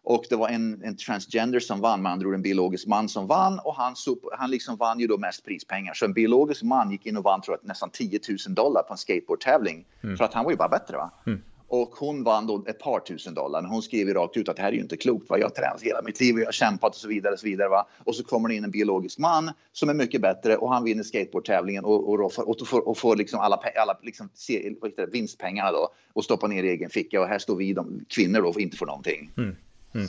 Och 0.09 0.25
det 0.29 0.35
var 0.35 0.49
en, 0.49 0.83
en 0.83 0.95
transgender 0.95 1.59
som 1.59 1.81
vann, 1.81 2.01
med 2.01 2.11
andra 2.11 2.27
ord 2.27 2.33
en 2.33 2.41
biologisk 2.41 2.87
man 2.87 3.09
som 3.09 3.27
vann 3.27 3.59
och 3.59 3.75
han, 3.75 3.95
han 4.37 4.51
liksom 4.51 4.77
vann 4.77 4.99
ju 4.99 5.07
då 5.07 5.17
mest 5.17 5.45
prispengar. 5.45 5.93
Så 5.93 6.05
en 6.05 6.13
biologisk 6.13 6.63
man 6.63 6.91
gick 6.91 7.05
in 7.05 7.17
och 7.17 7.23
vann 7.23 7.41
tror 7.41 7.57
jag, 7.61 7.67
nästan 7.67 7.89
10 7.89 8.19
000 8.47 8.55
dollar 8.55 8.83
på 8.83 8.93
en 8.93 8.97
skateboardtävling. 8.97 9.85
Mm. 10.03 10.17
För 10.17 10.25
att 10.25 10.33
han 10.33 10.43
var 10.43 10.51
ju 10.51 10.57
bara 10.57 10.69
bättre 10.69 10.97
va. 10.97 11.11
Mm. 11.27 11.41
Och 11.67 11.95
hon 11.95 12.23
vann 12.23 12.47
då 12.47 12.63
ett 12.67 12.79
par 12.79 12.99
tusen 12.99 13.33
dollar. 13.33 13.63
Hon 13.63 13.81
skrev 13.81 14.07
rakt 14.07 14.37
ut 14.37 14.49
att 14.49 14.55
det 14.55 14.61
här 14.61 14.69
är 14.69 14.75
ju 14.75 14.81
inte 14.81 14.97
klokt. 14.97 15.29
Va? 15.29 15.37
Jag 15.37 15.45
har 15.45 15.49
tränat 15.49 15.81
hela 15.81 16.01
mitt 16.01 16.19
liv 16.19 16.35
och 16.35 16.41
jag 16.41 16.47
har 16.47 16.51
kämpat 16.51 16.89
och 16.89 17.01
så 17.01 17.07
vidare. 17.07 17.33
Och 17.33 17.39
så, 17.39 17.45
vidare 17.45 17.69
va? 17.69 17.87
och 18.03 18.15
så 18.15 18.23
kommer 18.23 18.49
det 18.49 18.55
in 18.55 18.63
en 18.63 18.71
biologisk 18.71 19.19
man 19.19 19.51
som 19.71 19.89
är 19.89 19.93
mycket 19.93 20.21
bättre 20.21 20.57
och 20.57 20.73
han 20.73 20.83
vinner 20.83 21.03
skateboardtävlingen 21.03 21.85
och, 21.85 22.09
och, 22.09 22.19
och, 22.19 22.49
och 22.49 22.67
får, 22.67 22.87
och 22.87 22.97
får 22.97 23.15
liksom 23.15 23.39
alla, 23.39 23.59
alla 23.75 23.99
liksom, 24.01 24.29
se, 24.33 24.73
vinstpengarna 25.11 25.71
då 25.71 25.89
och 26.13 26.23
stoppa 26.23 26.47
ner 26.47 26.63
i 26.63 26.69
egen 26.69 26.89
ficka. 26.89 27.21
Och 27.21 27.27
här 27.27 27.39
står 27.39 27.55
vi 27.55 27.73
de, 27.73 28.05
kvinnor 28.07 28.41
då 28.41 28.49
och 28.49 28.59
inte 28.59 28.77
får 28.77 28.85
någonting. 28.85 29.31
Mm. 29.37 29.55
Mm. 29.95 30.07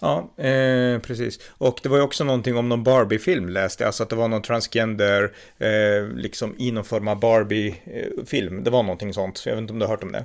Ja, 0.00 0.30
eh, 0.36 0.98
precis. 1.00 1.40
Och 1.58 1.80
det 1.82 1.88
var 1.88 1.96
ju 1.96 2.02
också 2.02 2.24
någonting 2.24 2.56
om 2.56 2.68
någon 2.68 2.82
Barbie-film 2.82 3.48
läste 3.48 3.82
jag. 3.82 3.86
Alltså 3.86 4.02
att 4.02 4.10
det 4.10 4.16
var 4.16 4.28
någon 4.28 4.42
transgender, 4.42 5.32
eh, 5.58 6.08
liksom 6.14 6.54
i 6.58 6.70
någon 6.70 6.84
form 6.84 7.08
av 7.08 7.20
Barbie-film. 7.20 8.64
Det 8.64 8.70
var 8.70 8.82
någonting 8.82 9.14
sånt. 9.14 9.42
Jag 9.46 9.52
vet 9.52 9.62
inte 9.62 9.72
om 9.72 9.78
du 9.78 9.84
har 9.84 9.90
hört 9.90 10.02
om 10.02 10.12
det. 10.12 10.24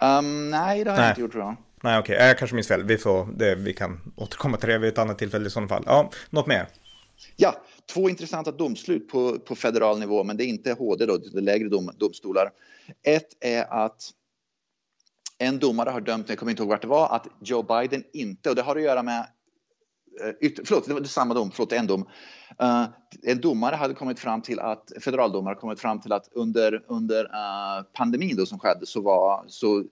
Um, 0.00 0.50
nej, 0.50 0.84
det 0.84 0.90
har 0.90 0.96
nej. 0.96 1.04
jag 1.06 1.12
inte 1.12 1.20
gjort 1.20 1.32
tror 1.32 1.44
jag. 1.44 1.56
Nej, 1.82 1.98
okej. 1.98 2.14
Okay. 2.14 2.26
Jag 2.26 2.38
kanske 2.38 2.54
minns 2.54 2.68
fel. 2.68 2.84
Vi, 2.84 2.98
får, 2.98 3.28
det, 3.36 3.54
vi 3.54 3.72
kan 3.72 4.00
återkomma 4.16 4.56
till 4.56 4.68
det 4.68 4.78
vid 4.78 4.88
ett 4.88 4.98
annat 4.98 5.18
tillfälle 5.18 5.46
i 5.46 5.50
sådana 5.50 5.68
fall. 5.68 5.82
Ja, 5.86 6.10
något 6.30 6.46
mer? 6.46 6.66
Ja, 7.36 7.62
två 7.92 8.08
intressanta 8.08 8.52
domslut 8.52 9.08
på, 9.08 9.38
på 9.38 9.54
federal 9.54 9.98
nivå, 9.98 10.24
men 10.24 10.36
det 10.36 10.44
är 10.44 10.46
inte 10.46 10.72
HD 10.72 11.06
då, 11.06 11.16
det 11.16 11.38
är 11.38 11.42
lägre 11.42 11.68
dom, 11.68 11.90
domstolar. 11.98 12.50
Ett 13.02 13.28
är 13.40 13.84
att 13.84 14.10
en 15.38 15.58
domare 15.58 15.90
har 15.90 16.00
dömt, 16.00 16.28
jag 16.28 16.38
kommer 16.38 16.50
inte 16.50 16.62
ihåg 16.62 16.70
vart 16.70 16.82
det 16.82 16.88
var, 16.88 17.08
att 17.08 17.26
Joe 17.40 17.62
Biden 17.62 18.04
inte, 18.12 18.50
och 18.50 18.56
det 18.56 18.62
har 18.62 18.76
att 18.76 18.82
göra 18.82 19.02
med 19.02 19.26
eh, 20.20 20.30
Ytter, 20.40 20.64
förlåt, 20.64 20.86
det 20.86 20.94
var 20.94 21.04
samma 21.04 21.34
dom, 21.34 21.50
förlåt, 21.50 21.72
en 21.72 21.86
dom. 21.86 22.08
Uh, 22.62 22.84
en 23.22 23.40
domare 23.40 23.76
hade 23.76 23.94
kommit 23.94 24.18
fram 24.18 24.42
till 24.42 24.60
att, 24.60 24.92
federaldomare 25.00 25.54
kommit 25.54 25.80
fram 25.80 26.00
till 26.00 26.12
att 26.12 26.28
under, 26.32 26.84
under 26.86 27.24
uh, 27.24 27.84
pandemin 27.92 28.36
då 28.36 28.46
som 28.46 28.58
skedde 28.58 28.86
så 28.86 29.00
var, 29.00 29.44
så, 29.48 29.78
uh, 29.78 29.84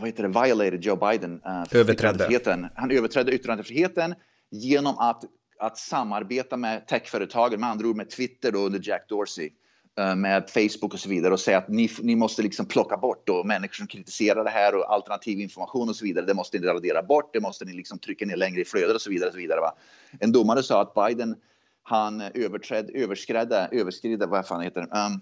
vad 0.00 0.06
heter 0.06 0.22
det, 0.22 0.28
violated 0.28 0.84
Joe 0.84 0.96
Biden 0.96 1.42
överträdde. 1.70 2.70
Han 2.74 2.90
överträdde 2.90 3.32
yttrandefriheten 3.32 4.14
genom 4.50 4.98
att, 4.98 5.24
att 5.58 5.78
samarbeta 5.78 6.56
med 6.56 6.86
techföretagen, 6.86 7.60
med 7.60 7.68
andra 7.70 7.88
ord 7.88 7.96
med 7.96 8.10
Twitter 8.10 8.52
då 8.52 8.58
under 8.58 8.80
Jack 8.82 9.08
Dorsey. 9.08 9.50
Eh, 9.98 10.16
med 10.16 10.50
Facebook 10.50 10.94
och 10.94 11.00
så 11.00 11.08
vidare 11.08 11.32
och 11.32 11.40
säga 11.40 11.58
att 11.58 11.68
ni, 11.68 11.90
ni 12.02 12.16
måste 12.16 12.42
liksom 12.42 12.66
plocka 12.66 12.96
bort 12.96 13.26
då 13.26 13.44
människor 13.44 13.74
som 13.74 13.86
kritiserar 13.86 14.44
det 14.44 14.50
här 14.50 14.74
och 14.74 14.92
alternativ 14.92 15.40
information 15.40 15.88
och 15.88 15.96
så 15.96 16.04
vidare. 16.04 16.26
Det 16.26 16.34
måste 16.34 16.58
ni 16.58 16.66
radera 16.66 17.02
bort. 17.02 17.30
Det 17.32 17.40
måste 17.40 17.64
ni 17.64 17.72
liksom 17.72 17.98
trycka 17.98 18.26
ner 18.26 18.36
längre 18.36 18.60
i 18.60 18.64
flödet 18.64 18.94
och 18.94 19.00
så 19.00 19.10
vidare. 19.10 19.28
Och 19.28 19.32
så 19.32 19.38
vidare 19.38 19.60
va? 19.60 19.74
En 20.20 20.32
domare 20.32 20.62
sa 20.62 20.82
att 20.82 20.94
Biden 20.94 21.36
han 21.82 22.20
överträdde, 22.20 22.92
överskredde, 22.92 23.68
överskridde, 23.72 24.26
vad 24.26 24.46
fan 24.46 24.60
heter 24.60 24.80
det, 24.80 24.86
um, 24.86 25.20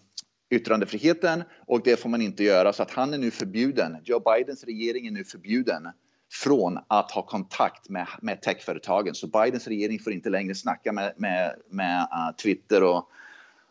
yttrandefriheten 0.50 1.42
och 1.66 1.80
det 1.84 2.00
får 2.00 2.08
man 2.08 2.22
inte 2.22 2.44
göra 2.44 2.72
så 2.72 2.82
att 2.82 2.90
han 2.90 3.14
är 3.14 3.18
nu 3.18 3.30
förbjuden. 3.30 3.96
Joe 4.04 4.20
Bidens 4.20 4.64
regering 4.64 5.06
är 5.06 5.10
nu 5.10 5.24
förbjuden 5.24 5.88
från 6.32 6.78
att 6.88 7.10
ha 7.10 7.22
kontakt 7.22 7.88
med, 7.88 8.06
med 8.22 8.42
techföretagen. 8.42 9.14
Så 9.14 9.26
Bidens 9.26 9.66
regering 9.66 9.98
får 9.98 10.12
inte 10.12 10.30
längre 10.30 10.54
snacka 10.54 10.92
med, 10.92 11.12
med, 11.16 11.54
med 11.70 12.00
uh, 12.00 12.36
Twitter 12.36 12.82
och 12.82 13.10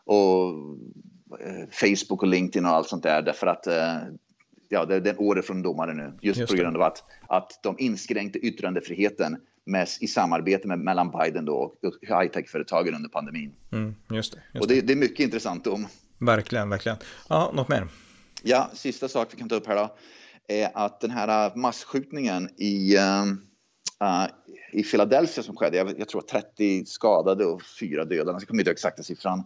och 0.06 0.54
eh, 1.40 1.68
Facebook 1.70 2.22
och 2.22 2.28
LinkedIn 2.28 2.66
och 2.66 2.70
allt 2.70 2.88
sånt 2.88 3.02
där 3.02 3.22
därför 3.22 3.46
att 3.46 3.66
eh, 3.66 3.98
ja, 4.68 4.84
det, 4.84 4.94
är 4.94 5.06
en 5.06 5.18
order 5.18 5.42
från 5.42 5.62
domare 5.62 5.94
nu 5.94 6.12
just, 6.20 6.40
just 6.40 6.52
på 6.52 6.56
grund 6.56 6.76
av 6.76 6.82
att, 6.82 7.04
att 7.28 7.60
de 7.62 7.76
inskränkte 7.78 8.38
yttrandefriheten 8.38 9.36
med, 9.64 9.88
i 10.00 10.06
samarbete 10.06 10.68
med, 10.68 10.78
mellan 10.78 11.10
Biden 11.10 11.44
då 11.44 11.54
och 11.54 11.76
high-tech-företagen 12.02 12.94
under 12.94 13.08
pandemin. 13.08 13.52
Mm, 13.72 13.94
just 14.10 14.32
det, 14.32 14.42
just 14.52 14.62
och 14.62 14.68
det, 14.68 14.80
det, 14.80 14.92
är 14.92 14.96
mycket 14.96 15.20
intressant 15.20 15.64
dom. 15.64 15.86
Verkligen, 16.18 16.70
verkligen. 16.70 16.98
Ja, 17.28 17.52
något 17.54 17.68
mer? 17.68 17.88
Ja, 18.42 18.70
sista 18.74 19.08
sak 19.08 19.28
vi 19.32 19.38
kan 19.38 19.48
ta 19.48 19.54
upp 19.54 19.66
här 19.66 19.76
då 19.76 19.96
är 20.48 20.70
att 20.74 21.00
den 21.00 21.10
här 21.10 21.56
masskjutningen 21.56 22.48
i, 22.56 22.96
uh, 22.96 24.26
i 24.72 24.82
Philadelphia 24.82 25.44
som 25.44 25.56
skedde, 25.56 25.76
jag, 25.76 26.00
jag 26.00 26.08
tror 26.08 26.20
30 26.20 26.84
skadade 26.86 27.44
och 27.44 27.62
fyra 27.80 28.04
döda, 28.04 28.32
jag 28.32 28.48
kommer 28.48 28.60
inte 28.60 28.70
ihåg 28.70 28.74
exakta 28.74 29.02
siffran. 29.02 29.44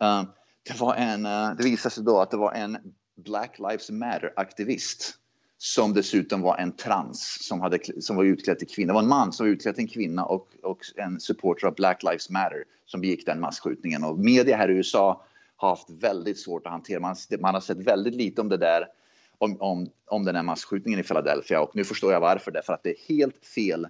Ehm, 0.00 0.26
det, 0.62 0.80
var 0.80 0.94
en, 0.94 1.26
uh, 1.26 1.56
det 1.56 1.64
visade 1.64 1.94
sig 1.94 2.04
då 2.04 2.20
att 2.20 2.30
det 2.30 2.36
var 2.36 2.52
en 2.52 2.78
Black 3.16 3.58
Lives 3.58 3.90
Matter-aktivist 3.90 5.14
som 5.58 5.94
dessutom 5.94 6.40
var 6.40 6.56
en 6.56 6.72
trans 6.72 7.38
som, 7.40 7.60
hade, 7.60 7.78
som 8.00 8.16
var 8.16 8.24
utklädd 8.24 8.58
till 8.58 8.68
kvinna. 8.68 8.92
Det 8.92 8.94
var 8.94 9.02
en 9.02 9.08
man 9.08 9.32
som 9.32 9.46
var 9.46 9.52
utklädd 9.52 9.74
till 9.74 9.84
en 9.84 9.88
kvinna 9.88 10.24
och, 10.24 10.48
och 10.62 10.78
en 10.96 11.20
supporter 11.20 11.66
av 11.66 11.74
Black 11.74 12.02
Lives 12.02 12.30
Matter 12.30 12.64
som 12.86 13.00
begick 13.00 13.26
den 13.26 13.40
masskjutningen. 13.40 14.04
Och 14.04 14.18
media 14.18 14.56
här 14.56 14.70
i 14.70 14.74
USA 14.74 15.24
har 15.56 15.68
haft 15.68 15.90
väldigt 15.90 16.38
svårt 16.38 16.66
att 16.66 16.72
hantera. 16.72 17.00
Man, 17.00 17.16
man 17.40 17.54
har 17.54 17.60
sett 17.60 17.78
väldigt 17.78 18.14
lite 18.14 18.40
om 18.40 18.48
det 18.48 18.56
där, 18.56 18.86
om, 19.38 19.56
om, 19.60 19.90
om 20.06 20.24
den 20.24 20.36
här 20.36 20.42
masskjutningen 20.42 21.00
i 21.00 21.02
Philadelphia 21.02 21.60
och 21.60 21.76
nu 21.76 21.84
förstår 21.84 22.12
jag 22.12 22.20
varför. 22.20 22.50
Därför 22.50 22.72
att 22.72 22.82
det 22.82 22.90
är 22.90 23.14
helt 23.14 23.46
fel 23.46 23.88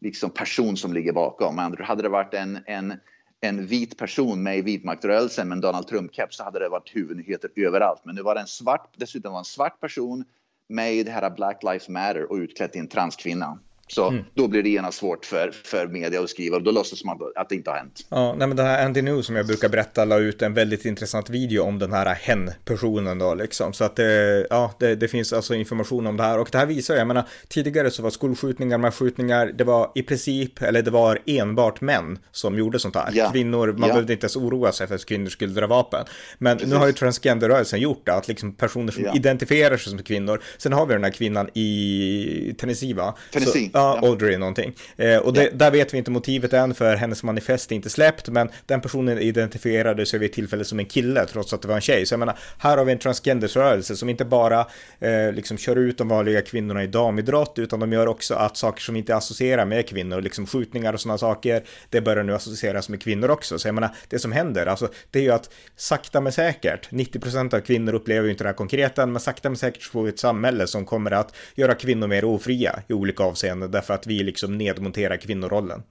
liksom, 0.00 0.30
person 0.30 0.76
som 0.76 0.92
ligger 0.92 1.12
bakom. 1.12 1.56
Men 1.56 1.76
hade 1.80 2.02
det 2.02 2.08
varit 2.08 2.34
en, 2.34 2.58
en 2.66 2.94
en 3.44 3.66
vit 3.66 3.98
person 3.98 4.42
med 4.42 4.58
i 4.58 4.62
vitmaktrörelsen 4.62 5.48
med 5.48 5.56
en 5.56 5.60
Donald 5.60 5.86
Trump-keps 5.86 6.30
så 6.30 6.44
hade 6.44 6.58
det 6.58 6.68
varit 6.68 6.96
huvudnyheter 6.96 7.50
överallt. 7.56 8.04
Men 8.04 8.14
nu 8.14 8.22
var 8.22 8.34
det 8.34 8.40
en 8.40 8.46
svart, 8.46 8.94
dessutom 8.96 9.32
var 9.32 9.38
en 9.38 9.44
svart 9.44 9.80
person 9.80 10.24
med 10.68 10.94
i 10.94 11.02
det 11.02 11.10
här 11.10 11.30
Black 11.30 11.62
Lives 11.62 11.88
Matter 11.88 12.30
och 12.30 12.36
utklädd 12.36 12.72
till 12.72 12.80
en 12.80 12.88
transkvinna. 12.88 13.58
Så 13.94 14.08
mm. 14.08 14.24
då 14.34 14.48
blir 14.48 14.62
det 14.62 14.68
genast 14.68 14.98
svårt 14.98 15.24
för, 15.24 15.50
för 15.64 15.86
media 15.86 16.20
att 16.20 16.30
skriva 16.30 16.56
och 16.56 16.62
då 16.62 16.70
låtsas 16.70 17.04
man 17.04 17.18
att 17.36 17.48
det 17.48 17.54
inte 17.54 17.70
har 17.70 17.76
hänt. 17.76 18.06
Ja, 18.08 18.34
nej, 18.34 18.48
men 18.48 18.56
den 18.56 18.66
här 18.66 18.84
Andy 18.84 19.02
New 19.02 19.22
som 19.22 19.36
jag 19.36 19.46
brukar 19.46 19.68
berätta 19.68 20.04
la 20.04 20.18
ut 20.18 20.42
en 20.42 20.54
väldigt 20.54 20.84
intressant 20.84 21.30
video 21.30 21.62
om 21.62 21.78
den 21.78 21.92
här 21.92 22.14
hen-personen 22.14 23.18
då 23.18 23.34
liksom. 23.34 23.72
Så 23.72 23.84
att 23.84 23.96
det, 23.96 24.46
ja, 24.50 24.74
det, 24.78 24.94
det, 24.94 25.08
finns 25.08 25.32
alltså 25.32 25.54
information 25.54 26.06
om 26.06 26.16
det 26.16 26.22
här 26.22 26.38
och 26.38 26.48
det 26.52 26.58
här 26.58 26.66
visar, 26.66 26.96
jag 26.96 27.06
menar, 27.06 27.24
tidigare 27.48 27.90
så 27.90 28.02
var 28.02 28.10
skolskjutningar, 28.10 28.78
masskjutningar, 28.78 29.46
det 29.46 29.64
var 29.64 29.92
i 29.94 30.02
princip, 30.02 30.62
eller 30.62 30.82
det 30.82 30.90
var 30.90 31.18
enbart 31.26 31.80
män 31.80 32.18
som 32.30 32.58
gjorde 32.58 32.78
sånt 32.78 32.94
här. 32.94 33.10
Ja. 33.12 33.30
Kvinnor, 33.30 33.66
man 33.72 33.88
ja. 33.88 33.94
behövde 33.94 34.12
inte 34.12 34.24
ens 34.24 34.36
oroa 34.36 34.72
sig 34.72 34.86
för 34.86 34.94
att 34.94 35.04
kvinnor 35.04 35.28
skulle 35.28 35.52
dra 35.52 35.66
vapen. 35.66 36.04
Men 36.38 36.56
Precis. 36.56 36.72
nu 36.72 36.78
har 36.78 36.86
ju 36.86 36.92
transgenderrörelsen 36.92 37.80
gjort 37.80 38.06
det, 38.06 38.14
att 38.14 38.28
liksom 38.28 38.54
personer 38.54 38.92
som 38.92 39.04
ja. 39.04 39.14
identifierar 39.14 39.76
sig 39.76 39.90
som 39.90 40.02
kvinnor, 40.02 40.42
sen 40.58 40.72
har 40.72 40.86
vi 40.86 40.94
den 40.94 41.04
här 41.04 41.10
kvinnan 41.10 41.48
i 41.54 42.54
Tennessee 42.58 42.94
va? 42.94 43.14
Tennessee. 43.32 43.70
Så, 43.72 43.78
ja, 43.82 44.08
Audrey 44.08 44.38
någonting. 44.38 44.72
Eh, 44.96 45.16
och 45.16 45.32
det, 45.32 45.50
där 45.52 45.70
vet 45.70 45.94
vi 45.94 45.98
inte 45.98 46.10
motivet 46.10 46.52
än 46.52 46.74
för 46.74 46.96
hennes 46.96 47.22
manifest 47.22 47.72
är 47.72 47.76
inte 47.76 47.90
släppt, 47.90 48.28
men 48.28 48.48
den 48.66 48.80
personen 48.80 49.18
identifierade 49.18 50.06
sig 50.06 50.18
vid 50.18 50.30
ett 50.30 50.34
tillfälle 50.34 50.64
som 50.64 50.78
en 50.78 50.86
kille, 50.86 51.26
trots 51.26 51.52
att 51.52 51.62
det 51.62 51.68
var 51.68 51.74
en 51.74 51.80
tjej. 51.80 52.06
Så 52.06 52.12
jag 52.12 52.18
menar, 52.18 52.38
här 52.58 52.76
har 52.76 52.84
vi 52.84 52.92
en 52.92 52.98
transgendersrörelse 52.98 53.96
som 53.96 54.08
inte 54.08 54.24
bara 54.24 54.66
eh, 55.00 55.32
liksom 55.32 55.58
kör 55.58 55.76
ut 55.76 55.98
de 55.98 56.08
vanliga 56.08 56.42
kvinnorna 56.42 56.84
i 56.84 56.86
damidrott, 56.86 57.58
utan 57.58 57.80
de 57.80 57.92
gör 57.92 58.06
också 58.06 58.34
att 58.34 58.56
saker 58.56 58.82
som 58.82 58.96
inte 58.96 59.16
associerar 59.16 59.64
med 59.64 59.88
kvinnor, 59.88 60.20
liksom 60.20 60.46
skjutningar 60.46 60.92
och 60.92 61.00
sådana 61.00 61.18
saker, 61.18 61.62
det 61.90 62.00
börjar 62.00 62.24
nu 62.24 62.34
associeras 62.34 62.88
med 62.88 63.02
kvinnor 63.02 63.30
också. 63.30 63.58
Så 63.58 63.68
jag 63.68 63.74
menar, 63.74 63.90
det 64.08 64.18
som 64.18 64.32
händer, 64.32 64.66
alltså, 64.66 64.88
det 65.10 65.18
är 65.18 65.22
ju 65.22 65.32
att 65.32 65.50
sakta 65.76 66.20
men 66.20 66.32
säkert, 66.32 66.90
90% 66.90 67.54
av 67.54 67.60
kvinnor 67.60 67.94
upplever 67.94 68.24
ju 68.24 68.30
inte 68.30 68.44
det 68.44 68.48
här 68.48 68.54
konkreta, 68.54 69.06
men 69.06 69.20
sakta 69.20 69.50
men 69.50 69.56
säkert 69.56 69.82
får 69.82 70.02
vi 70.02 70.08
ett 70.08 70.18
samhälle 70.18 70.66
som 70.66 70.84
kommer 70.84 71.10
att 71.10 71.34
göra 71.54 71.74
kvinnor 71.74 72.06
mer 72.06 72.24
ofria 72.24 72.82
i 72.88 72.92
olika 72.92 73.24
avseenden, 73.24 73.70
därför 73.72 73.94
att 73.94 74.06
vi 74.06 74.22
liksom 74.22 74.58
nedmonterar 74.58 75.16
kvinnorollen. 75.16 75.82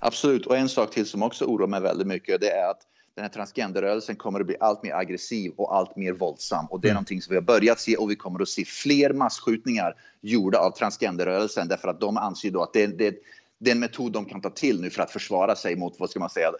Absolut, 0.00 0.46
och 0.46 0.56
en 0.56 0.68
sak 0.68 0.90
till 0.90 1.06
som 1.06 1.22
också 1.22 1.44
oroar 1.44 1.66
mig 1.66 1.80
väldigt 1.80 2.06
mycket, 2.06 2.40
det 2.40 2.50
är 2.50 2.70
att 2.70 2.80
den 3.14 3.22
här 3.22 3.30
transgenderrörelsen 3.30 4.16
kommer 4.16 4.40
att 4.40 4.46
bli 4.46 4.56
allt 4.60 4.82
mer 4.82 4.94
aggressiv 4.94 5.52
och 5.56 5.76
allt 5.76 5.96
mer 5.96 6.12
våldsam. 6.12 6.66
Och 6.66 6.80
det 6.80 6.88
är 6.88 6.90
mm. 6.90 6.94
någonting 6.94 7.22
som 7.22 7.30
vi 7.30 7.36
har 7.36 7.42
börjat 7.42 7.80
se 7.80 7.96
och 7.96 8.10
vi 8.10 8.16
kommer 8.16 8.42
att 8.42 8.48
se 8.48 8.64
fler 8.64 9.12
massskjutningar 9.12 9.94
gjorda 10.20 10.58
av 10.58 10.70
transgenderrörelsen 10.70 11.68
därför 11.68 11.88
att 11.88 12.00
de 12.00 12.16
anser 12.16 12.50
då 12.50 12.62
att 12.62 12.72
det, 12.72 12.86
det, 12.86 13.14
det 13.58 13.70
är 13.70 13.74
en 13.74 13.80
metod 13.80 14.12
de 14.12 14.24
kan 14.24 14.40
ta 14.40 14.50
till 14.50 14.80
nu 14.80 14.90
för 14.90 15.02
att 15.02 15.10
försvara 15.10 15.56
sig 15.56 15.76
mot, 15.76 15.94
vad 15.98 16.10
ska 16.10 16.20
man 16.20 16.30
säga, 16.30 16.50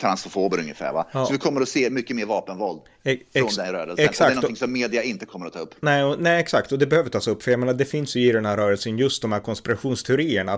transfober 0.00 0.58
ungefär. 0.58 0.92
Va? 0.92 1.08
Ja. 1.12 1.26
Så 1.26 1.32
vi 1.32 1.38
kommer 1.38 1.60
att 1.60 1.68
se 1.68 1.90
mycket 1.90 2.16
mer 2.16 2.26
vapenvåld 2.26 2.80
Ex 3.04 3.22
från 3.32 3.64
den 3.64 3.72
rörelsen. 3.72 4.04
Exakt. 4.04 4.20
Och 4.20 4.26
det 4.26 4.32
är 4.32 4.34
någonting 4.34 4.56
som 4.56 4.72
media 4.72 5.02
inte 5.02 5.26
kommer 5.26 5.46
att 5.46 5.52
ta 5.52 5.58
upp. 5.58 5.74
Nej, 5.80 6.04
och, 6.04 6.20
nej, 6.20 6.40
exakt. 6.40 6.72
Och 6.72 6.78
det 6.78 6.86
behöver 6.86 7.10
tas 7.10 7.28
upp. 7.28 7.42
För 7.42 7.50
jag 7.50 7.60
menar, 7.60 7.74
det 7.74 7.84
finns 7.84 8.16
ju 8.16 8.28
i 8.28 8.32
den 8.32 8.46
här 8.46 8.56
rörelsen 8.56 8.98
just 8.98 9.22
de 9.22 9.32
här 9.32 9.40
konspirationsteorierna, 9.40 10.56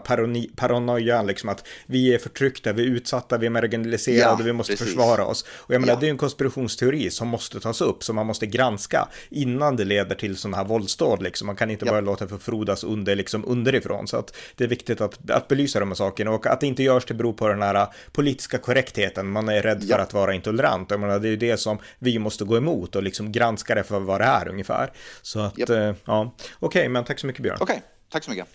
paranoian, 0.56 1.26
liksom 1.26 1.48
att 1.48 1.68
vi 1.86 2.14
är 2.14 2.18
förtryckta, 2.18 2.72
vi 2.72 2.82
är 2.82 2.86
utsatta, 2.86 3.38
vi 3.38 3.46
är 3.46 3.50
marginaliserade, 3.50 4.42
ja, 4.42 4.44
vi 4.44 4.52
måste 4.52 4.72
precis. 4.72 4.86
försvara 4.86 5.24
oss. 5.24 5.44
Och 5.56 5.74
jag 5.74 5.80
menar, 5.80 5.94
ja. 5.94 6.00
det 6.00 6.06
är 6.06 6.10
en 6.10 6.18
konspirationsteori 6.18 7.10
som 7.10 7.28
måste 7.28 7.60
tas 7.60 7.80
upp, 7.80 8.02
som 8.02 8.16
man 8.16 8.26
måste 8.26 8.46
granska 8.46 9.08
innan 9.30 9.76
det 9.76 9.84
leder 9.84 10.14
till 10.14 10.36
sådana 10.36 10.56
här 10.56 10.64
våldsdåd. 10.64 11.22
Liksom. 11.22 11.46
Man 11.46 11.56
kan 11.56 11.70
inte 11.70 11.84
bara 11.84 12.00
låta 12.00 12.24
det 12.24 12.28
förfrodas 12.28 12.84
under, 12.84 13.16
liksom, 13.16 13.44
underifrån. 13.46 14.08
Så 14.08 14.16
att 14.16 14.36
det 14.56 14.64
är 14.64 14.68
viktigt 14.68 15.00
att, 15.00 15.30
att 15.30 15.48
belysa 15.48 15.80
de 15.80 15.88
här 15.88 15.94
sakerna 15.94 16.30
och 16.30 16.46
att 16.46 16.60
det 16.60 16.66
inte 16.66 16.82
görs 16.82 17.04
till 17.04 17.16
beror 17.16 17.32
på 17.32 17.48
den 17.48 17.62
här 17.62 17.86
politiska 18.12 18.58
korrektheten 18.58 19.29
man 19.30 19.48
är 19.48 19.62
rädd 19.62 19.82
för 19.82 19.90
ja. 19.90 19.98
att 19.98 20.12
vara 20.12 20.34
intolerant. 20.34 20.90
Jag 20.90 21.00
menar, 21.00 21.18
det 21.18 21.28
är 21.28 21.30
ju 21.30 21.36
det 21.36 21.56
som 21.56 21.78
vi 21.98 22.18
måste 22.18 22.44
gå 22.44 22.56
emot 22.56 22.96
och 22.96 23.02
liksom 23.02 23.32
granska 23.32 23.74
det 23.74 23.84
för 23.84 24.00
vad 24.00 24.20
det 24.20 24.24
är 24.24 24.48
ungefär. 24.48 24.92
Så 25.22 25.40
att, 25.40 25.58
yep. 25.58 25.70
eh, 25.70 25.94
ja, 26.04 26.34
okej, 26.38 26.56
okay, 26.60 26.88
men 26.88 27.04
tack 27.04 27.18
så 27.18 27.26
mycket 27.26 27.42
Björn. 27.42 27.58
Okej, 27.60 27.76
okay. 27.76 27.88
tack 28.10 28.24
så 28.24 28.30
mycket. 28.30 28.46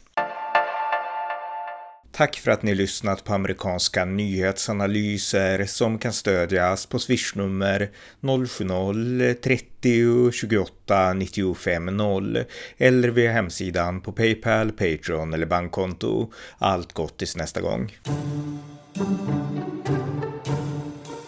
Tack 2.15 2.35
för 2.35 2.51
att 2.51 2.63
ni 2.63 2.75
lyssnat 2.75 3.23
på 3.23 3.33
amerikanska 3.33 4.05
nyhetsanalyser 4.05 5.65
som 5.65 5.97
kan 5.97 6.13
stödjas 6.13 6.85
på 6.85 6.99
swishnummer 6.99 7.89
070-30 8.21 10.31
28 10.31 11.13
95 11.13 11.85
0 11.85 12.43
eller 12.77 13.09
via 13.09 13.31
hemsidan 13.31 14.01
på 14.01 14.11
Paypal, 14.11 14.71
Patreon 14.71 15.33
eller 15.33 15.45
bankkonto. 15.45 16.31
Allt 16.57 16.93
gott 16.93 17.17
tills 17.17 17.35
nästa 17.35 17.61
gång. 17.61 17.91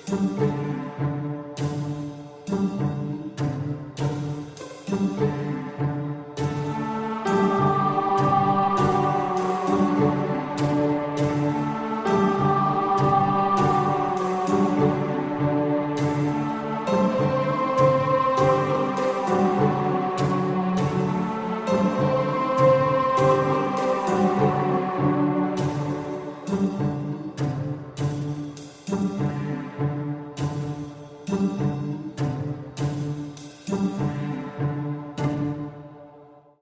Thank 0.08 0.40
you. 0.40 0.47